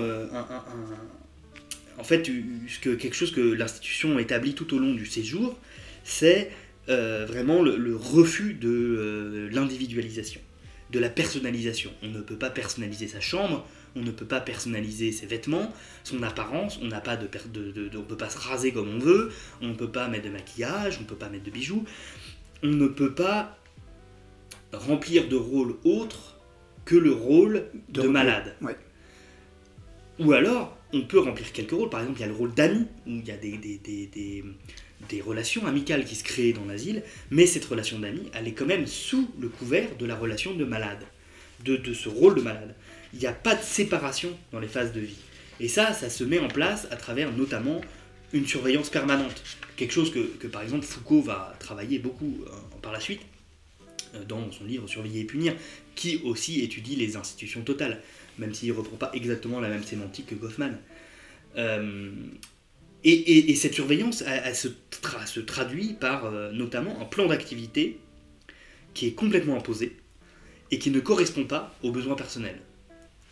en 1.97 2.03
fait 2.03 2.31
quelque 2.81 3.13
chose 3.13 3.31
que 3.31 3.41
l'institution 3.41 4.17
établit 4.19 4.53
tout 4.53 4.73
au 4.73 4.79
long 4.79 4.93
du 4.93 5.05
séjour, 5.05 5.57
c'est 6.05 6.49
euh, 6.89 7.25
vraiment 7.27 7.61
le, 7.61 7.77
le 7.77 7.95
refus 7.95 8.53
de 8.53 8.69
euh, 8.69 9.49
l'individualisation, 9.51 10.41
de 10.91 10.99
la 10.99 11.09
personnalisation. 11.09 11.91
On 12.03 12.07
ne 12.09 12.21
peut 12.21 12.35
pas 12.37 12.49
personnaliser 12.49 13.07
sa 13.07 13.19
chambre, 13.19 13.65
on 13.95 14.01
ne 14.01 14.11
peut 14.11 14.25
pas 14.25 14.39
personnaliser 14.41 15.11
ses 15.11 15.25
vêtements, 15.25 15.71
son 16.03 16.21
apparence, 16.23 16.79
on 16.81 16.87
n'a 16.87 17.01
pas 17.01 17.17
de, 17.17 17.27
per- 17.27 17.49
de, 17.53 17.71
de- 17.71 17.87
de- 17.89 17.97
on 17.97 18.03
peut 18.03 18.17
pas 18.17 18.29
se 18.29 18.37
raser 18.37 18.71
comme 18.71 18.89
on 18.89 18.99
veut, 18.99 19.31
on 19.61 19.67
ne 19.69 19.73
peut 19.73 19.91
pas 19.91 20.07
mettre 20.07 20.25
de 20.25 20.31
maquillage, 20.31 20.97
on 20.99 21.01
ne 21.01 21.07
peut 21.07 21.15
pas 21.15 21.29
mettre 21.29 21.43
de 21.45 21.51
bijoux, 21.51 21.83
on 22.63 22.67
ne 22.67 22.87
peut 22.87 23.13
pas 23.13 23.57
remplir 24.73 25.27
de 25.27 25.35
rôle 25.35 25.75
autre 25.83 26.37
que 26.85 26.95
le 26.95 27.11
rôle 27.11 27.65
de, 27.89 28.03
malade. 28.07 28.55
Ouais. 28.61 28.75
Ou 30.19 30.33
alors, 30.33 30.77
on 30.93 31.01
peut 31.01 31.19
remplir 31.19 31.51
quelques 31.51 31.71
rôles. 31.71 31.89
Par 31.89 32.01
exemple, 32.01 32.19
il 32.19 32.21
y 32.21 32.25
a 32.25 32.27
le 32.27 32.33
rôle 32.33 32.53
d'ami, 32.53 32.87
où 33.07 33.11
il 33.11 33.25
y 33.25 33.31
a 33.31 33.37
des, 33.37 33.57
des, 33.57 33.77
des, 33.77 34.07
des- 34.07 34.43
des 35.07 35.21
relations 35.21 35.65
amicales 35.65 36.05
qui 36.05 36.15
se 36.15 36.23
créent 36.23 36.53
dans 36.53 36.65
l'asile, 36.65 37.03
mais 37.31 37.45
cette 37.45 37.65
relation 37.65 37.99
d'ami, 37.99 38.23
elle 38.33 38.47
est 38.47 38.53
quand 38.53 38.65
même 38.65 38.85
sous 38.85 39.29
le 39.39 39.47
couvert 39.47 39.95
de 39.97 40.05
la 40.05 40.15
relation 40.15 40.53
de 40.53 40.65
malade, 40.65 41.03
de, 41.63 41.77
de 41.77 41.93
ce 41.93 42.09
rôle 42.09 42.35
de 42.35 42.41
malade. 42.41 42.75
Il 43.13 43.19
n'y 43.19 43.25
a 43.25 43.33
pas 43.33 43.55
de 43.55 43.63
séparation 43.63 44.37
dans 44.51 44.59
les 44.59 44.67
phases 44.67 44.91
de 44.91 44.99
vie. 44.99 45.17
Et 45.59 45.67
ça, 45.67 45.93
ça 45.93 46.09
se 46.09 46.23
met 46.23 46.39
en 46.39 46.47
place 46.47 46.87
à 46.91 46.95
travers 46.95 47.31
notamment 47.31 47.81
une 48.33 48.45
surveillance 48.45 48.89
permanente. 48.89 49.41
Quelque 49.75 49.93
chose 49.93 50.11
que, 50.11 50.19
que, 50.19 50.47
par 50.47 50.61
exemple 50.61 50.85
Foucault 50.85 51.21
va 51.21 51.55
travailler 51.59 51.99
beaucoup 51.99 52.37
euh, 52.45 52.51
par 52.81 52.91
la 52.91 52.99
suite, 52.99 53.21
euh, 54.15 54.23
dans 54.25 54.51
son 54.51 54.65
livre 54.65 54.87
Surveiller 54.87 55.21
et 55.21 55.25
punir, 55.25 55.55
qui 55.95 56.21
aussi 56.23 56.61
étudie 56.61 56.95
les 56.95 57.15
institutions 57.15 57.61
totales, 57.61 58.01
même 58.37 58.53
s'il 58.53 58.69
ne 58.69 58.73
reprend 58.73 58.97
pas 58.97 59.11
exactement 59.13 59.59
la 59.59 59.69
même 59.69 59.83
sémantique 59.83 60.27
que 60.27 60.35
Goffman. 60.35 60.77
Euh, 61.57 62.11
et, 63.03 63.11
et- 63.11 63.51
et 63.51 63.55
cette 63.55 63.73
surveillance, 63.73 64.23
elle, 64.27 64.41
elle 64.45 64.55
se, 64.55 64.67
tra- 65.01 65.25
se 65.25 65.39
traduit 65.39 65.93
par 65.99 66.25
euh, 66.25 66.51
notamment 66.51 66.99
un 67.01 67.05
plan 67.05 67.27
d'activité 67.27 67.99
qui 68.93 69.07
est 69.07 69.11
complètement 69.13 69.55
imposé 69.57 69.95
et 70.71 70.79
qui 70.79 70.91
ne 70.91 70.99
correspond 70.99 71.45
pas 71.45 71.75
aux 71.83 71.91
besoins 71.91 72.15
personnels. 72.15 72.59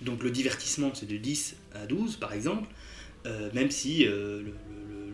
Donc 0.02 0.24
le 0.24 0.32
divertissement, 0.32 0.92
c'est 0.94 1.08
de 1.08 1.18
10 1.18 1.56
à 1.76 1.86
12 1.88 2.18
par 2.18 2.34
exemple, 2.34 2.68
euh, 3.26 3.50
même 3.54 3.72
si 3.72 4.06
euh, 4.08 4.40
le- 4.42 4.46
le- 4.46 4.52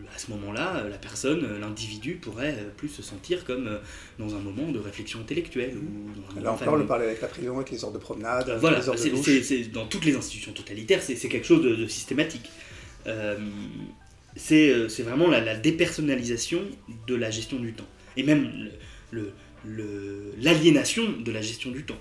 le- 0.02 0.04
à 0.14 0.18
ce 0.18 0.30
moment-là, 0.30 0.86
la 0.88 0.98
personne, 0.98 1.58
l'individu 1.58 2.14
pourrait 2.14 2.56
plus 2.76 2.88
se 2.88 3.02
sentir 3.02 3.44
comme 3.44 3.80
dans 4.18 4.36
un 4.36 4.38
moment 4.38 4.70
de 4.70 4.78
réflexion 4.78 5.18
intellectuelle. 5.20 5.76
Ou 5.76 6.14
dans 6.40 6.50
un 6.50 6.54
encore, 6.54 6.76
le 6.76 6.86
parallèle 6.86 7.08
avec 7.08 7.22
la 7.22 7.28
prison, 7.28 7.56
avec 7.56 7.70
les 7.70 7.82
heures 7.84 7.90
de 7.92 7.98
promenade, 7.98 8.48
Euh, 8.50 8.58
voilà, 8.58 8.78
les 8.78 8.88
heures 8.88 8.94
de 8.94 9.00
dans 9.72 9.86
toutes 9.86 10.04
les 10.04 10.14
institutions 10.14 10.52
totalitaires, 10.52 11.02
c'est 11.02 11.16
c'est 11.16 11.28
quelque 11.28 11.46
chose 11.46 11.62
de, 11.62 11.74
de 11.74 11.86
systématique. 11.88 12.48
Euh, 14.52 14.88
c'est 14.88 15.02
vraiment 15.02 15.28
la, 15.28 15.40
la 15.40 15.56
dépersonnalisation 15.56 16.62
de 17.06 17.14
la 17.14 17.30
gestion 17.30 17.58
du 17.58 17.72
temps. 17.72 17.88
Et 18.16 18.22
même 18.22 18.70
l'aliénation 20.38 21.12
de 21.12 21.32
la 21.32 21.40
gestion 21.40 21.70
du 21.70 21.84
temps. 21.84 22.00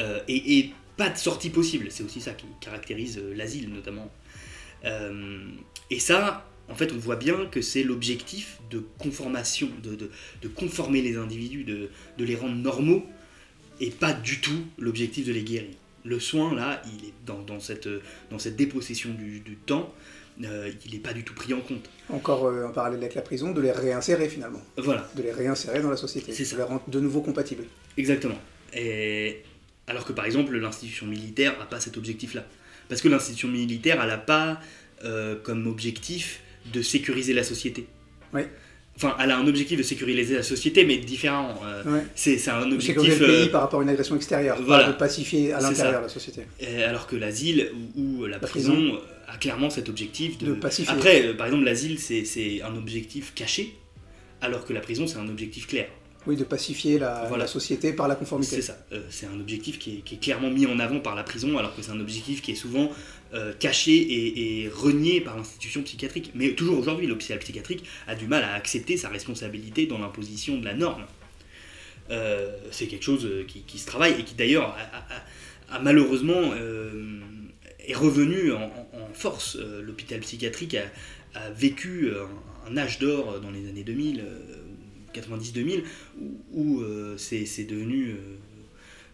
Euh, 0.00 0.20
et, 0.28 0.70
pas 0.96 1.08
de 1.08 1.16
sortie 1.16 1.50
possible, 1.50 1.86
c'est 1.90 2.02
aussi 2.02 2.20
ça 2.20 2.32
qui 2.32 2.46
caractérise 2.60 3.18
euh, 3.18 3.32
l'asile 3.32 3.72
notamment. 3.72 4.10
Et 5.90 6.00
ça, 6.00 6.48
en 6.68 6.74
fait, 6.74 6.92
on 6.92 6.98
voit 6.98 7.16
bien 7.16 7.46
que 7.46 7.62
c'est 7.62 7.84
l'objectif 7.84 8.58
de 8.70 8.84
conformer 8.98 11.02
les 11.02 11.16
individus, 11.16 11.64
de, 11.64 11.90
les 12.18 12.34
rendre 12.34 12.56
normaux, 12.56 13.06
et 13.80 13.90
pas 13.90 14.12
du 14.12 14.40
tout 14.40 14.64
l'objectif 14.76 15.26
de 15.26 15.32
les 15.32 15.42
guérir. 15.42 15.70
Le 16.04 16.18
soin, 16.18 16.54
là, 16.54 16.82
il 16.86 17.08
est 17.08 17.12
dans, 17.26 17.60
cette, 17.60 17.88
dépossession 18.56 19.10
du 19.10 19.56
temps, 19.66 19.94
euh, 20.44 20.70
il 20.86 20.92
n'est 20.92 20.98
pas 21.00 21.12
du 21.12 21.24
tout 21.24 21.34
pris 21.34 21.52
en 21.54 21.60
compte. 21.60 21.88
Encore 22.10 22.46
euh, 22.46 22.66
en 22.66 22.70
parallèle 22.72 23.00
avec 23.00 23.14
la 23.14 23.22
prison, 23.22 23.52
de 23.52 23.60
les 23.60 23.72
réinsérer 23.72 24.28
finalement, 24.28 24.62
Voilà, 24.76 25.08
de 25.16 25.22
les 25.22 25.32
réinsérer 25.32 25.80
dans 25.80 25.90
la 25.90 25.96
société, 25.96 26.32
C'est 26.32 26.44
de 26.44 26.48
ça. 26.48 26.56
les 26.56 26.62
rendre 26.62 26.82
de 26.88 27.00
nouveau 27.00 27.20
compatibles. 27.22 27.64
exactement. 27.96 28.38
Et, 28.74 29.42
alors 29.86 30.04
que 30.04 30.12
par 30.12 30.26
exemple, 30.26 30.54
l'institution 30.56 31.06
militaire 31.06 31.58
n'a 31.58 31.64
pas 31.64 31.80
cet 31.80 31.96
objectif-là. 31.96 32.44
Parce 32.88 33.00
que 33.00 33.08
l'institution 33.08 33.48
militaire, 33.48 33.98
elle 34.02 34.08
n'a 34.08 34.18
pas 34.18 34.60
euh, 35.04 35.36
comme 35.42 35.66
objectif 35.66 36.40
de 36.72 36.82
sécuriser 36.82 37.32
la 37.32 37.44
société. 37.44 37.86
Ouais. 38.32 38.48
Enfin, 39.00 39.14
elle 39.20 39.30
a 39.30 39.38
un 39.38 39.46
objectif 39.46 39.78
de 39.78 39.84
sécuriser 39.84 40.34
la 40.34 40.42
société, 40.42 40.84
mais 40.84 40.96
différent. 40.96 41.54
Euh, 41.64 41.84
Ouais. 41.84 42.04
c'est 42.16 42.32
un 42.48 42.68
sécuriser 42.80 43.12
objectif. 43.12 43.20
le 43.20 43.26
pays 43.26 43.42
euh, 43.44 43.52
par 43.52 43.60
rapport 43.60 43.78
à 43.78 43.82
une 43.84 43.88
agression 43.88 44.16
extérieure, 44.16 44.58
voilà. 44.60 44.88
de 44.88 44.92
pacifier 44.92 45.52
à 45.52 45.60
l'intérieur 45.60 46.02
la 46.02 46.08
société. 46.08 46.42
Alors 46.84 47.06
que 47.06 47.14
l'asile 47.14 47.70
ou, 47.96 48.22
ou 48.22 48.26
la, 48.26 48.40
prison. 48.40 48.72
prison, 48.72 48.98
a 49.28 49.36
clairement 49.36 49.70
cet 49.70 49.88
objectif 49.88 50.38
de, 50.38 50.46
De 50.46 50.52
pacifier. 50.54 50.92
Après, 50.92 51.26
euh, 51.26 51.34
par 51.34 51.46
exemple, 51.46 51.64
l'asile 51.64 51.98
c'est 52.00 52.60
un 52.62 52.74
objectif 52.76 53.34
caché, 53.36 53.74
alors 54.40 54.64
que 54.64 54.72
la 54.72 54.80
prison 54.80 55.06
c'est 55.06 55.18
un 55.18 55.28
objectif 55.28 55.68
clair. 55.68 55.86
Oui, 56.28 56.36
de 56.36 56.44
pacifier 56.44 56.98
la, 56.98 57.24
Voilà. 57.26 57.44
la 57.44 57.48
société 57.48 57.92
par 57.92 58.06
la 58.06 58.14
conformité. 58.14 58.56
C'est 58.56 58.62
ça. 58.62 58.78
Euh, 58.92 59.00
c'est 59.10 59.26
un 59.26 59.40
objectif 59.40 59.78
qui 59.78 59.96
est, 59.96 60.00
qui 60.02 60.16
est 60.16 60.18
clairement 60.18 60.50
mis 60.50 60.66
en 60.66 60.78
avant 60.78 61.00
par 61.00 61.14
la 61.14 61.22
prison, 61.24 61.56
alors 61.58 61.74
que 61.74 61.80
c'est 61.82 61.90
un 61.90 62.00
objectif 62.00 62.42
qui 62.42 62.52
est 62.52 62.54
souvent 62.54 62.92
euh, 63.34 63.52
caché 63.58 63.94
et, 63.96 64.62
et 64.64 64.68
renié 64.68 65.20
par 65.22 65.36
l'institution 65.38 65.82
psychiatrique. 65.82 66.32
Mais 66.34 66.50
toujours 66.52 66.78
aujourd'hui, 66.78 67.06
l'hôpital 67.06 67.38
psychiatrique 67.38 67.84
a 68.06 68.14
du 68.14 68.26
mal 68.26 68.44
à 68.44 68.52
accepter 68.52 68.96
sa 68.98 69.08
responsabilité 69.08 69.86
dans 69.86 69.98
l'imposition 69.98 70.58
de 70.58 70.64
la 70.66 70.74
norme. 70.74 71.04
Euh, 72.10 72.50
c'est 72.70 72.86
quelque 72.86 73.04
chose 73.04 73.26
qui, 73.48 73.62
qui 73.62 73.78
se 73.78 73.86
travaille 73.86 74.14
et 74.20 74.24
qui 74.24 74.34
d'ailleurs 74.34 74.68
a, 74.68 74.80
a- 74.80 75.74
a- 75.74 75.76
a 75.76 75.80
malheureusement 75.80 76.52
est 77.86 77.94
revenu 77.94 78.52
en, 78.52 78.70
force. 79.14 79.56
L'hôpital 79.82 80.20
psychiatrique 80.20 80.74
a, 81.34 81.50
vécu 81.50 82.10
un, 82.66 82.70
un 82.72 82.76
âge 82.76 82.98
d'or 82.98 83.40
dans 83.40 83.50
les 83.50 83.68
années 83.68 83.84
2000, 83.84 84.20
euh, 84.20 84.38
90-2000, 85.20 85.82
où, 86.52 86.80
euh, 86.80 87.16
c'est 87.16 87.64
devenu 87.64 88.10
euh, 88.10 88.16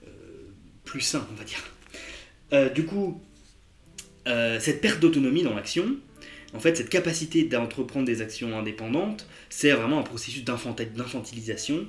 euh, 0.06 0.10
plus 0.84 1.00
sain, 1.00 1.26
on 1.32 1.34
va 1.34 1.44
dire. 1.44 1.62
Du 2.74 2.84
coup, 2.84 3.20
cette 4.26 4.80
perte 4.80 5.00
d'autonomie 5.00 5.42
dans 5.42 5.54
l'action, 5.54 5.96
en 6.52 6.60
fait, 6.60 6.76
cette 6.76 6.88
capacité 6.88 7.42
d'entreprendre 7.42 8.06
des 8.06 8.22
actions 8.22 8.56
indépendantes, 8.56 9.26
c'est 9.50 9.72
vraiment 9.72 9.98
un 9.98 10.04
processus 10.04 10.44
d'infantilisation 10.44 11.88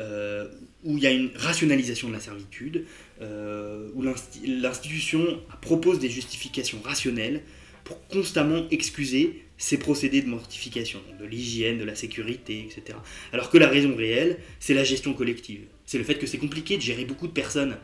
où 0.00 0.96
il 0.96 1.02
y 1.02 1.06
a 1.06 1.12
une 1.12 1.30
rationalisation 1.36 2.08
de 2.08 2.14
la 2.14 2.18
servitude, 2.18 2.86
où 3.20 4.02
l'insti- 4.02 4.46
l'institution 4.46 5.40
propose 5.62 6.00
des 6.00 6.10
justifications 6.10 6.80
rationnelles 6.82 7.42
pour 7.84 8.06
constamment 8.08 8.66
excuser 8.70 9.42
ces 9.58 9.78
procédés 9.78 10.22
de 10.22 10.28
mortification, 10.28 11.00
de 11.20 11.26
l'hygiène, 11.26 11.78
de 11.78 11.84
la 11.84 11.94
sécurité, 11.94 12.66
etc. 12.66 12.98
Alors 13.32 13.50
que 13.50 13.58
la 13.58 13.68
raison 13.68 13.94
réelle, 13.94 14.38
c'est 14.58 14.74
la 14.74 14.84
gestion 14.84 15.12
collective. 15.12 15.60
C'est 15.84 15.98
le 15.98 16.04
fait 16.04 16.14
que 16.14 16.26
c'est 16.26 16.38
compliqué 16.38 16.76
de 16.76 16.82
gérer 16.82 17.04
beaucoup 17.04 17.26
de 17.26 17.32
personnes. 17.32 17.76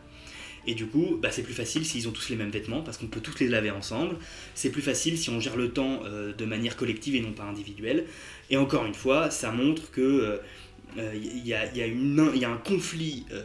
Et 0.68 0.74
du 0.74 0.86
coup, 0.86 1.18
bah, 1.20 1.30
c'est 1.30 1.42
plus 1.42 1.54
facile 1.54 1.84
s'ils 1.84 2.08
ont 2.08 2.12
tous 2.12 2.28
les 2.30 2.36
mêmes 2.36 2.50
vêtements, 2.50 2.82
parce 2.82 2.96
qu'on 2.98 3.06
peut 3.06 3.20
tous 3.20 3.38
les 3.40 3.48
laver 3.48 3.70
ensemble. 3.70 4.16
C'est 4.54 4.70
plus 4.70 4.82
facile 4.82 5.16
si 5.18 5.30
on 5.30 5.38
gère 5.38 5.56
le 5.56 5.70
temps 5.72 6.00
euh, 6.04 6.32
de 6.32 6.44
manière 6.44 6.76
collective 6.76 7.14
et 7.14 7.20
non 7.20 7.32
pas 7.32 7.44
individuelle. 7.44 8.06
Et 8.50 8.56
encore 8.56 8.84
une 8.86 8.94
fois, 8.94 9.30
ça 9.30 9.52
montre 9.52 9.90
que 9.92 10.00
euh, 10.00 10.38
euh, 10.98 11.12
il 11.14 11.46
une- 11.52 12.30
il 12.34 12.40
y 12.40 12.44
a 12.44 12.50
un 12.50 12.56
conflit 12.56 13.26
euh, 13.32 13.44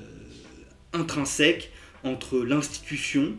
intrinsèque 0.93 1.71
entre 2.03 2.39
l'institution 2.39 3.35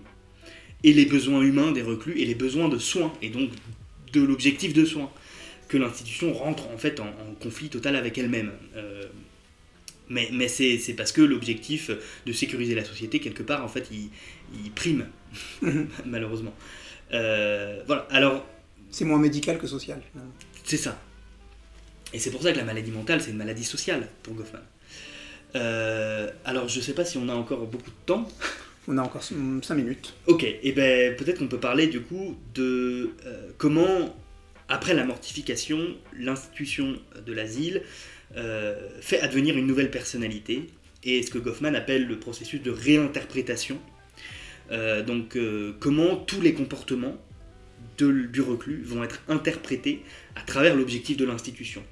et 0.85 0.93
les 0.93 1.07
besoins 1.07 1.43
humains 1.43 1.73
des 1.73 1.83
reclus 1.83 2.19
et 2.19 2.25
les 2.25 2.35
besoins 2.35 2.69
de 2.69 2.79
soins, 2.79 3.13
et 3.23 3.29
donc 3.29 3.51
de 4.13 4.21
l'objectif 4.21 4.73
de 4.73 4.85
soins, 4.85 5.11
que 5.69 5.77
l'institution 5.77 6.33
rentre 6.33 6.69
en 6.69 6.79
fait 6.79 7.01
en, 7.01 7.07
conflit 7.41 7.69
total 7.69 7.97
avec 7.97 8.19
elle-même. 8.19 8.53
Euh, 8.77 9.05
mais, 10.09 10.29
mais 10.33 10.49
c'est, 10.49 10.79
parce 10.97 11.13
que 11.13 11.23
l'objectif 11.23 11.91
de 12.27 12.33
sécuriser 12.33 12.75
la 12.75 12.85
société, 12.85 13.21
quelque 13.21 13.43
part, 13.43 13.65
en 13.65 13.69
fait, 13.69 13.89
il, 13.91 14.71
prime, 14.73 15.07
malheureusement. 16.07 16.55
Euh, 17.13 17.83
voilà, 17.87 18.07
alors... 18.11 18.47
C'est 18.91 19.07
moins 19.07 19.19
médical 19.19 19.59
que 19.59 19.67
social. 19.67 20.03
C'est 20.65 20.77
ça. 20.77 21.01
Et 22.13 22.19
c'est 22.19 22.31
pour 22.31 22.43
ça 22.43 22.53
que 22.53 22.59
la 22.59 22.65
maladie 22.65 22.91
mentale, 22.91 23.23
c'est 23.23 23.31
une 23.31 23.39
maladie 23.39 23.65
sociale 23.65 24.09
pour 24.23 24.35
Goffman. 24.35 24.61
Euh, 25.55 26.31
alors, 26.45 26.69
je 26.69 26.79
ne 26.79 26.85
sais 26.85 26.93
pas 26.93 27.05
si 27.05 27.17
on 27.17 27.29
a 27.29 27.35
encore 27.35 27.67
beaucoup 27.67 27.91
de 27.91 27.97
temps. 28.07 28.29
On 28.89 28.99
a 28.99 29.03
encore 29.03 29.23
5 29.23 29.71
minutes. 29.75 30.15
Ok, 30.27 30.45
et 30.45 30.73
ben 30.73 31.15
peut-être 31.17 31.39
qu'on 31.39 31.49
peut 31.49 31.61
parler 31.61 31.87
du 31.87 32.01
coup 32.01 32.37
de 32.55 33.15
euh, 33.27 33.51
comment, 33.57 34.17
après 34.69 34.95
la 34.95 35.05
mortification, 35.05 35.79
l'institution 36.19 36.97
de 37.25 37.33
l'asile 37.33 37.83
euh, 38.37 38.89
fait 39.01 39.21
advenir 39.21 39.57
une 39.57 39.67
nouvelle 39.67 39.91
personnalité, 39.91 40.67
et 41.05 41.23
ce 41.23 41.31
que 41.31 41.39
Goffman 41.39 41.75
appelle 41.75 42.07
le 42.07 42.19
processus 42.19 42.63
de 42.63 42.71
réinterprétation. 42.71 43.79
donc 45.07 45.37
comment 45.81 46.17
tous 46.17 46.41
les 46.41 46.55
comportements 46.55 47.17
du 47.99 48.41
reclus 48.41 48.83
vont 48.85 49.05
être 49.05 49.23
interprétés 49.29 50.03
à 50.35 50.43
travers 50.43 50.77
l'objectif 50.77 51.17
de 51.17 51.25
l'institution. 51.25 51.83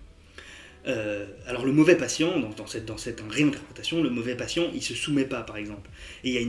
Euh, 0.86 1.26
alors 1.46 1.66
le 1.66 1.72
mauvais 1.72 1.96
patient, 1.96 2.38
dans, 2.38 2.66
cette, 2.66 2.86
dans 2.86 2.96
cette 2.96 3.20
réinterprétation, 3.28 4.02
le 4.02 4.10
mauvais 4.10 4.34
patient, 4.34 4.70
il 4.74 4.82
se 4.82 4.94
soumet 4.94 5.24
pas, 5.24 5.42
par 5.42 5.56
exemple. 5.56 5.90
Et 6.24 6.30
il 6.30 6.34
y 6.34 6.38
a 6.38 6.40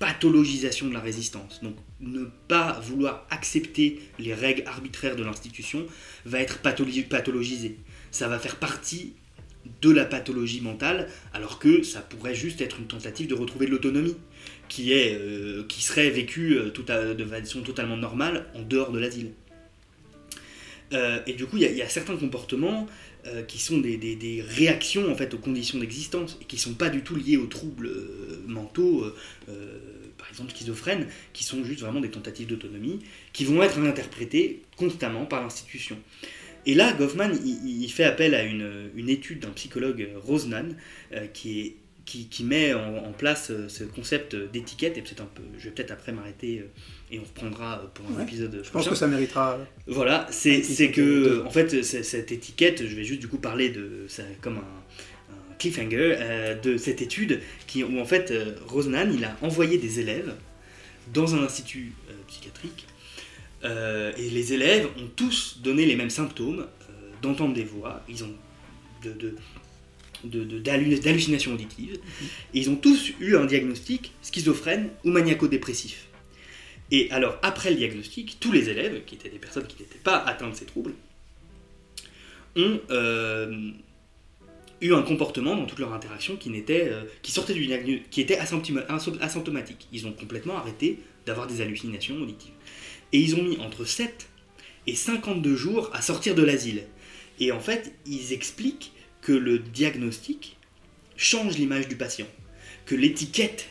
pathologisation 0.00 0.88
de 0.88 0.94
la 0.94 1.00
résistance. 1.00 1.60
Donc 1.62 1.76
ne 2.00 2.24
pas 2.48 2.80
vouloir 2.80 3.26
accepter 3.30 4.00
les 4.18 4.34
règles 4.34 4.64
arbitraires 4.66 5.14
de 5.14 5.22
l'institution 5.22 5.86
va 6.24 6.40
être 6.40 6.58
pathologisé. 6.58 7.76
Ça 8.10 8.26
va 8.26 8.40
faire 8.40 8.56
partie 8.56 9.12
de 9.82 9.90
la 9.90 10.06
pathologie 10.06 10.62
mentale, 10.62 11.08
alors 11.34 11.58
que 11.58 11.82
ça 11.82 12.00
pourrait 12.00 12.34
juste 12.34 12.62
être 12.62 12.78
une 12.78 12.86
tentative 12.86 13.28
de 13.28 13.34
retrouver 13.34 13.66
de 13.66 13.72
l'autonomie, 13.72 14.16
qui, 14.68 14.94
euh, 14.94 15.64
serait 15.68 16.08
vécue 16.08 16.56
euh, 16.56 17.14
de 17.14 17.24
façon 17.26 17.60
totalement 17.60 17.98
normale 17.98 18.46
en 18.54 18.62
dehors 18.62 18.90
de 18.90 18.98
l'asile. 18.98 19.32
et 21.26 21.34
du 21.34 21.46
coup, 21.46 21.58
il 21.58 21.62
y, 21.62 21.82
a 21.82 21.88
certains 21.88 22.16
comportements 22.16 22.88
euh, 23.26 23.42
qui 23.42 23.58
sont 23.58 23.78
des, 23.78 24.44
réactions 24.48 25.10
en 25.10 25.14
fait 25.14 25.34
aux 25.34 25.38
conditions 25.38 25.78
d'existence 25.78 26.38
et 26.40 26.44
qui 26.46 26.56
sont 26.56 26.72
pas 26.72 26.88
du 26.88 27.02
tout 27.02 27.16
liées 27.16 27.36
aux 27.36 27.46
troubles 27.46 27.88
euh, 27.88 28.42
mentaux, 28.46 29.04
euh, 29.48 29.78
par 30.16 30.28
exemple 30.28 30.50
schizophrènes, 30.50 31.06
qui 31.32 31.44
sont 31.44 31.62
juste 31.62 31.80
vraiment 31.80 32.00
des 32.00 32.10
tentatives 32.10 32.46
d'autonomie, 32.46 33.00
qui 33.32 33.44
vont 33.44 33.62
être 33.62 33.78
interprétées 33.78 34.62
constamment 34.76 35.26
par 35.26 35.42
l'institution. 35.42 35.98
Et 36.64 36.74
là, 36.74 36.92
Goffman, 36.92 37.30
il, 37.44 37.88
fait 37.90 38.04
appel 38.04 38.34
à 38.34 38.42
une, 38.42 38.90
une 38.94 39.08
étude 39.08 39.40
d'un 39.40 39.50
psychologue, 39.50 40.08
Rosnan, 40.22 40.74
qui 41.32 41.60
est 41.60 41.74
qui, 42.18 42.44
met 42.44 42.74
en, 42.74 43.12
place 43.12 43.50
euh, 43.50 43.68
ce 43.68 43.84
concept 43.84 44.34
d'étiquette, 44.34 44.98
et 44.98 45.02
peut-être 45.02 45.20
un 45.20 45.28
peu, 45.32 45.42
je 45.58 45.64
vais 45.64 45.70
peut-être 45.70 45.90
après 45.90 46.12
m'arrêter 46.12 46.60
euh, 46.60 47.14
et 47.14 47.18
on 47.18 47.22
reprendra 47.22 47.90
pour 47.94 48.06
un 48.16 48.22
épisode. 48.22 48.62
Je 48.64 48.70
pense 48.70 48.88
que 48.88 48.94
ça 48.94 49.06
méritera. 49.06 49.58
Voilà, 49.86 50.26
c'est 50.30 50.90
que, 50.90 51.44
en 51.44 51.50
fait, 51.50 51.82
cette 51.82 52.32
étiquette, 52.32 52.86
je 52.86 52.96
vais 52.96 53.04
juste 53.04 53.20
du 53.20 53.28
coup 53.28 53.38
parler 53.38 53.70
de, 53.70 54.06
ça, 54.08 54.22
comme 54.40 54.58
un, 54.58 55.54
cliffhanger, 55.58 56.16
euh, 56.18 56.54
de 56.58 56.76
cette 56.76 57.02
étude 57.02 57.40
qui, 57.66 57.84
où 57.84 58.00
en 58.00 58.04
fait, 58.04 58.32
Rosnan, 58.66 59.10
il 59.12 59.24
a 59.24 59.36
envoyé 59.42 59.78
des 59.78 60.00
élèves 60.00 60.34
dans 61.12 61.34
un 61.34 61.44
institut 61.44 61.92
psychiatrique, 62.28 62.86
et 63.62 64.30
les 64.30 64.52
élèves 64.54 64.86
ont 64.98 65.08
tous 65.14 65.60
donné 65.62 65.84
les 65.84 65.96
mêmes 65.96 66.10
symptômes, 66.10 66.66
d'entendre 67.20 67.52
des 67.52 67.64
voix, 67.64 68.02
ils 68.08 68.24
ont 68.24 68.34
de, 69.02 69.12
de, 69.12 69.34
d'hallucinations 70.24 71.54
auditives. 71.54 71.98
Et 72.54 72.60
ils 72.60 72.70
ont 72.70 72.76
tous 72.76 73.12
eu 73.20 73.36
un 73.36 73.46
diagnostic 73.46 74.12
schizophrène 74.22 74.90
ou 75.04 75.10
maniaco-dépressif. 75.10 76.06
Et 76.90 77.10
alors, 77.10 77.38
après 77.42 77.70
le 77.70 77.76
diagnostic, 77.76 78.38
tous 78.40 78.52
les 78.52 78.68
élèves, 78.68 79.04
qui 79.04 79.14
étaient 79.14 79.28
des 79.28 79.38
personnes 79.38 79.66
qui 79.66 79.80
n'étaient 79.80 79.98
pas 79.98 80.18
atteintes 80.18 80.52
de 80.52 80.56
ces 80.56 80.64
troubles, 80.64 80.94
ont 82.56 82.80
euh, 82.90 83.70
eu 84.80 84.92
un 84.94 85.02
comportement 85.02 85.56
dans 85.56 85.66
toute 85.66 85.78
leur 85.78 85.92
interaction 85.92 86.36
qui, 86.36 86.50
n'était, 86.50 86.88
euh, 86.90 87.04
qui 87.22 87.30
sortait 87.30 87.54
du 87.54 87.68
qui 88.10 88.20
était 88.20 88.38
asymptomatique. 88.38 89.86
Ils 89.92 90.06
ont 90.06 90.12
complètement 90.12 90.56
arrêté 90.56 90.98
d'avoir 91.26 91.46
des 91.46 91.60
hallucinations 91.60 92.16
auditives. 92.16 92.52
Et 93.12 93.18
ils 93.18 93.36
ont 93.36 93.42
mis 93.42 93.58
entre 93.58 93.84
7 93.84 94.28
et 94.86 94.94
52 94.94 95.54
jours 95.54 95.90
à 95.92 96.02
sortir 96.02 96.34
de 96.34 96.42
l'asile. 96.42 96.84
Et 97.38 97.52
en 97.52 97.60
fait, 97.60 97.92
ils 98.06 98.32
expliquent 98.32 98.92
que 99.22 99.32
le 99.32 99.58
diagnostic 99.58 100.56
change 101.16 101.58
l'image 101.58 101.88
du 101.88 101.96
patient, 101.96 102.26
que 102.86 102.94
l'étiquette 102.94 103.68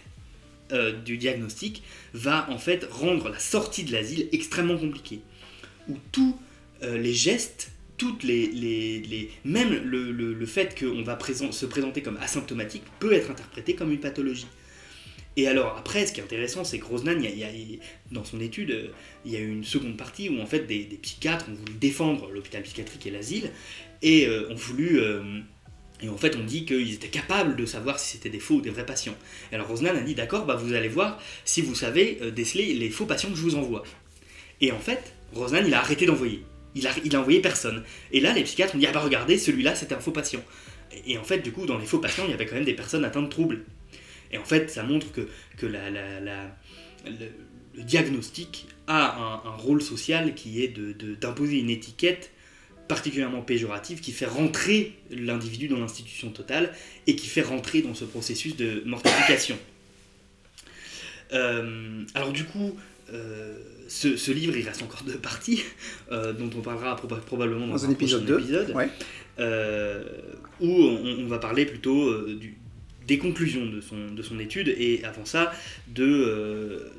euh, 0.71 0.91
du 0.91 1.17
diagnostic 1.17 1.83
va 2.13 2.49
en 2.51 2.57
fait 2.57 2.87
rendre 2.91 3.29
la 3.29 3.39
sortie 3.39 3.83
de 3.83 3.91
l'asile 3.91 4.29
extrêmement 4.31 4.77
compliquée, 4.77 5.21
où 5.87 5.97
tous 6.11 6.37
euh, 6.83 6.97
les 6.97 7.13
gestes, 7.13 7.71
toutes 7.97 8.23
les, 8.23 8.47
les, 8.47 9.31
même 9.43 9.83
le, 9.83 10.11
le, 10.11 10.45
fait 10.45 10.79
qu'on 10.79 11.01
va 11.01 11.17
se 11.51 11.65
présenter 11.65 12.01
comme 12.01 12.17
asymptomatique 12.17 12.83
peut 12.99 13.11
être 13.13 13.31
interprété 13.31 13.73
comme 13.75 13.91
une 13.91 13.99
pathologie. 13.99 14.47
Et 15.35 15.47
alors 15.47 15.75
après, 15.77 16.05
ce 16.05 16.13
qui 16.13 16.19
est 16.19 16.23
intéressant, 16.23 16.63
c'est 16.63 16.79
que 16.79 16.85
Rosnan, 16.85 17.19
il 17.21 17.37
y 17.37 17.43
a, 17.43 17.49
dans 18.11 18.23
son 18.23 18.39
étude, 18.39 18.71
euh, 18.71 18.87
il 19.25 19.31
y 19.31 19.37
a 19.37 19.39
eu 19.39 19.49
une 19.49 19.63
seconde 19.63 19.97
partie 19.97 20.29
où 20.29 20.39
en 20.39 20.45
fait 20.45 20.61
des, 20.61 20.83
des 20.85 20.97
psychiatres 20.97 21.47
ont 21.49 21.53
voulu 21.53 21.73
défendre 21.73 22.29
l'hôpital 22.31 22.61
psychiatrique 22.63 23.05
et 23.07 23.11
l'asile, 23.11 23.49
et 24.01 24.27
euh, 24.27 24.49
ont 24.49 24.55
voulu. 24.55 24.99
Euh, 24.99 25.41
et 26.01 26.07
en 26.07 26.17
fait, 26.17 26.37
on 26.37 26.43
dit 26.43 26.65
qu'ils 26.65 26.93
étaient 26.93 27.09
capables 27.09 27.57
de 27.57 27.65
savoir 27.65 27.99
si 27.99 28.11
c'était 28.11 28.29
des 28.29 28.39
faux 28.39 28.55
ou 28.55 28.61
des 28.61 28.69
vrais 28.69 28.85
patients. 28.85 29.15
Et 29.51 29.55
alors 29.55 29.67
Rosnan 29.67 29.89
a 29.89 30.01
dit 30.01 30.15
d'accord, 30.15 30.45
bah, 30.45 30.55
vous 30.55 30.73
allez 30.73 30.87
voir 30.87 31.21
si 31.43 31.61
vous 31.61 31.75
savez 31.75 32.19
euh, 32.21 32.31
déceler 32.31 32.73
les 32.73 32.89
faux 32.89 33.05
patients 33.05 33.29
que 33.29 33.35
je 33.35 33.41
vous 33.41 33.55
envoie. 33.55 33.83
Et 34.61 34.71
en 34.71 34.79
fait, 34.79 35.13
Rosnan, 35.33 35.63
il 35.65 35.73
a 35.73 35.79
arrêté 35.79 36.05
d'envoyer. 36.05 36.43
Il 36.75 36.87
a, 36.87 36.91
il 37.03 37.15
a 37.15 37.19
envoyé 37.19 37.41
personne. 37.41 37.83
Et 38.11 38.21
là, 38.21 38.33
les 38.33 38.43
psychiatres 38.43 38.75
ont 38.75 38.77
dit 38.77 38.87
ah 38.87 38.91
bah 38.93 39.01
regardez, 39.01 39.37
celui-là, 39.37 39.75
c'était 39.75 39.95
un 39.95 39.99
faux 39.99 40.11
patient. 40.11 40.41
Et, 41.05 41.17
en 41.17 41.23
fait, 41.23 41.39
du 41.39 41.51
coup, 41.51 41.65
dans 41.65 41.77
les 41.77 41.85
faux 41.85 41.99
patients, 41.99 42.23
il 42.25 42.31
y 42.31 42.33
avait 42.33 42.45
quand 42.45 42.55
même 42.55 42.65
des 42.65 42.73
personnes 42.73 43.05
atteintes 43.05 43.25
de 43.25 43.29
troubles. 43.29 43.63
Et 44.31 44.37
en 44.37 44.43
fait, 44.43 44.69
ça 44.69 44.83
montre 44.83 45.11
que, 45.11 45.27
que 45.57 45.65
le, 45.65 45.77
diagnostic 47.77 48.67
a 48.87 49.41
un, 49.45 49.55
rôle 49.57 49.81
social 49.81 50.33
qui 50.33 50.63
est 50.63 50.69
d'imposer 51.19 51.57
de, 51.57 51.61
une 51.61 51.69
étiquette 51.69 52.31
particulièrement 52.89 53.41
péjorative 53.41 54.01
qui 54.01 54.11
fait 54.11 54.25
rentrer 54.25 54.93
l'individu 55.11 55.67
dans 55.67 55.79
l'institution 55.79 56.31
totale 56.31 56.73
et 57.05 57.15
qui 57.15 57.27
fait 57.27 57.43
rentrer 57.43 57.81
dans 57.81 57.93
ce 57.93 58.03
processus 58.03 58.57
de 58.57 58.81
mortification. 58.83 59.57
Euh, 61.31 62.03
alors 62.15 62.33
du 62.33 62.45
coup, 62.45 62.75
euh, 63.13 63.55
ce, 63.87 64.31
livre, 64.31 64.57
il 64.57 64.65
reste 64.65 64.81
encore 64.81 65.03
deux 65.03 65.17
parties, 65.17 65.61
euh, 66.11 66.33
dont 66.33 66.49
on 66.57 66.61
parlera 66.61 66.95
probablement 66.95 67.67
dans, 67.67 67.85
un, 67.85 67.91
épisode, 67.91 68.25
2, 68.25 68.39
épisode 68.39 68.75
où 70.59 70.67
on, 70.67 71.27
va 71.27 71.37
parler 71.37 71.67
plutôt 71.67 72.25
du, 72.25 72.57
des 73.07 73.19
conclusions 73.19 73.67
de 73.67 73.81
son, 73.81 74.11
de 74.11 74.21
son 74.23 74.39
étude, 74.39 74.67
et 74.67 75.03
avant 75.05 75.25
ça, 75.25 75.53
de, 75.87 76.91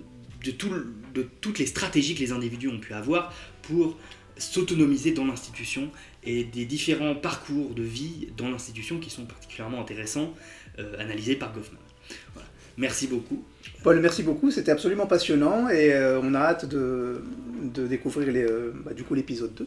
de, 0.45 0.51
tout, 0.53 0.71
de 1.15 1.27
toutes 1.41 1.59
les 1.59 1.67
stratégies 1.67 2.15
que 2.15 2.21
les 2.21 2.31
individus 2.31 2.69
ont 2.69 2.79
pu 2.79 2.95
avoir 2.95 3.35
pour 3.63 3.99
s'autonomiser 4.41 5.13
dans 5.13 5.27
l'institution 5.27 5.91
et 6.25 6.45
des 6.45 6.65
différents 6.65 7.15
parcours 7.15 7.75
de 7.75 7.83
vie 7.83 8.29
dans 8.37 8.51
l'institution 8.51 8.99
qui 8.99 9.11
sont 9.11 9.25
particulièrement 9.25 9.81
intéressants, 9.81 10.35
euh, 10.79 10.99
analysés 10.99 11.37
par 11.37 11.53
Goffman. 11.53 11.79
Merci 12.77 13.07
beaucoup. 13.07 13.45
Paul, 13.83 14.01
merci 14.01 14.23
beaucoup, 14.23 14.51
c'était 14.51 14.71
absolument 14.71 15.07
passionnant 15.07 15.69
et 15.69 15.93
euh, 15.93 16.21
on 16.23 16.35
a 16.35 16.39
hâte 16.39 16.67
de, 16.67 17.23
de 17.63 17.87
découvrir 17.87 18.29
euh, 18.35 18.73
bah, 18.85 18.95
du 18.95 19.05
coup 19.05 19.15
l'épisode 19.15 19.55
2 19.55 19.67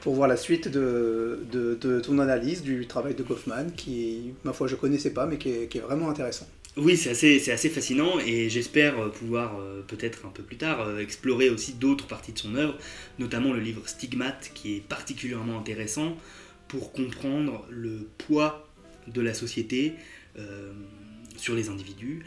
pour 0.00 0.14
voir 0.14 0.28
la 0.28 0.36
suite 0.36 0.68
de, 0.68 1.40
de, 1.50 2.00
ton 2.00 2.18
analyse 2.18 2.62
du 2.62 2.86
travail 2.86 3.14
de 3.14 3.22
Goffman 3.22 3.70
qui, 3.76 4.34
ma 4.44 4.52
foi, 4.52 4.66
je 4.68 4.76
connaissais 4.76 5.10
pas 5.10 5.26
mais 5.26 5.36
qui 5.36 5.48
est 5.50 5.80
vraiment 5.80 6.10
intéressant. 6.10 6.46
Oui, 6.76 6.98
c'est 6.98 7.10
assez, 7.10 7.50
assez, 7.50 7.70
fascinant 7.70 8.18
et 8.18 8.50
j'espère 8.50 8.98
euh, 9.00 9.08
pouvoir 9.08 9.58
euh, 9.58 9.80
peut-être 9.86 10.26
un 10.26 10.28
peu 10.28 10.42
plus 10.42 10.58
tard 10.58 10.82
euh, 10.82 10.98
explorer 10.98 11.48
aussi 11.48 11.72
d'autres 11.72 12.06
parties 12.06 12.32
de 12.32 12.38
son 12.38 12.54
œuvre, 12.54 12.76
notamment 13.18 13.54
le 13.54 13.60
livre 13.60 13.88
Stigmate 13.88 14.50
qui 14.52 14.76
est 14.76 14.80
particulièrement 14.80 15.58
intéressant 15.58 16.18
pour 16.68 16.92
comprendre 16.92 17.64
le 17.70 18.06
poids 18.18 18.68
de 19.06 19.20
la 19.20 19.32
société 19.32 19.94
sur 21.36 21.54
les 21.54 21.68
individus 21.68 22.24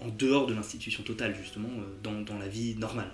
en 0.00 0.08
dehors 0.08 0.46
de 0.46 0.52
l'institution 0.52 1.04
totale 1.04 1.34
justement 1.40 1.68
dans, 2.02 2.20
dans, 2.22 2.36
la 2.36 2.48
vie 2.48 2.74
normale. 2.74 3.10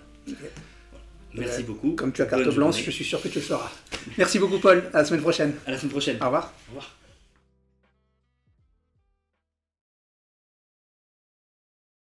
Merci 1.34 1.62
beaucoup. 1.64 1.92
Comme 1.92 2.12
tu 2.12 2.22
as 2.22 2.26
carte 2.26 2.48
blanche, 2.54 2.82
je 2.82 2.90
suis 2.90 3.04
sûr 3.04 3.20
que 3.22 3.28
tu 3.28 3.36
le 3.36 3.44
feras. 3.44 3.70
Merci 4.16 4.38
beaucoup 4.38 4.58
Paul, 4.58 4.82
à 4.94 5.00
la 5.00 5.04
semaine 5.04 5.20
prochaine. 5.20 5.54
À 5.66 5.72
la 5.72 5.78
semaine 5.78 5.90
prochaine. 5.90 6.16
Au 6.20 6.24
revoir. 6.24 6.54
Au 6.68 6.70
revoir. 6.70 6.96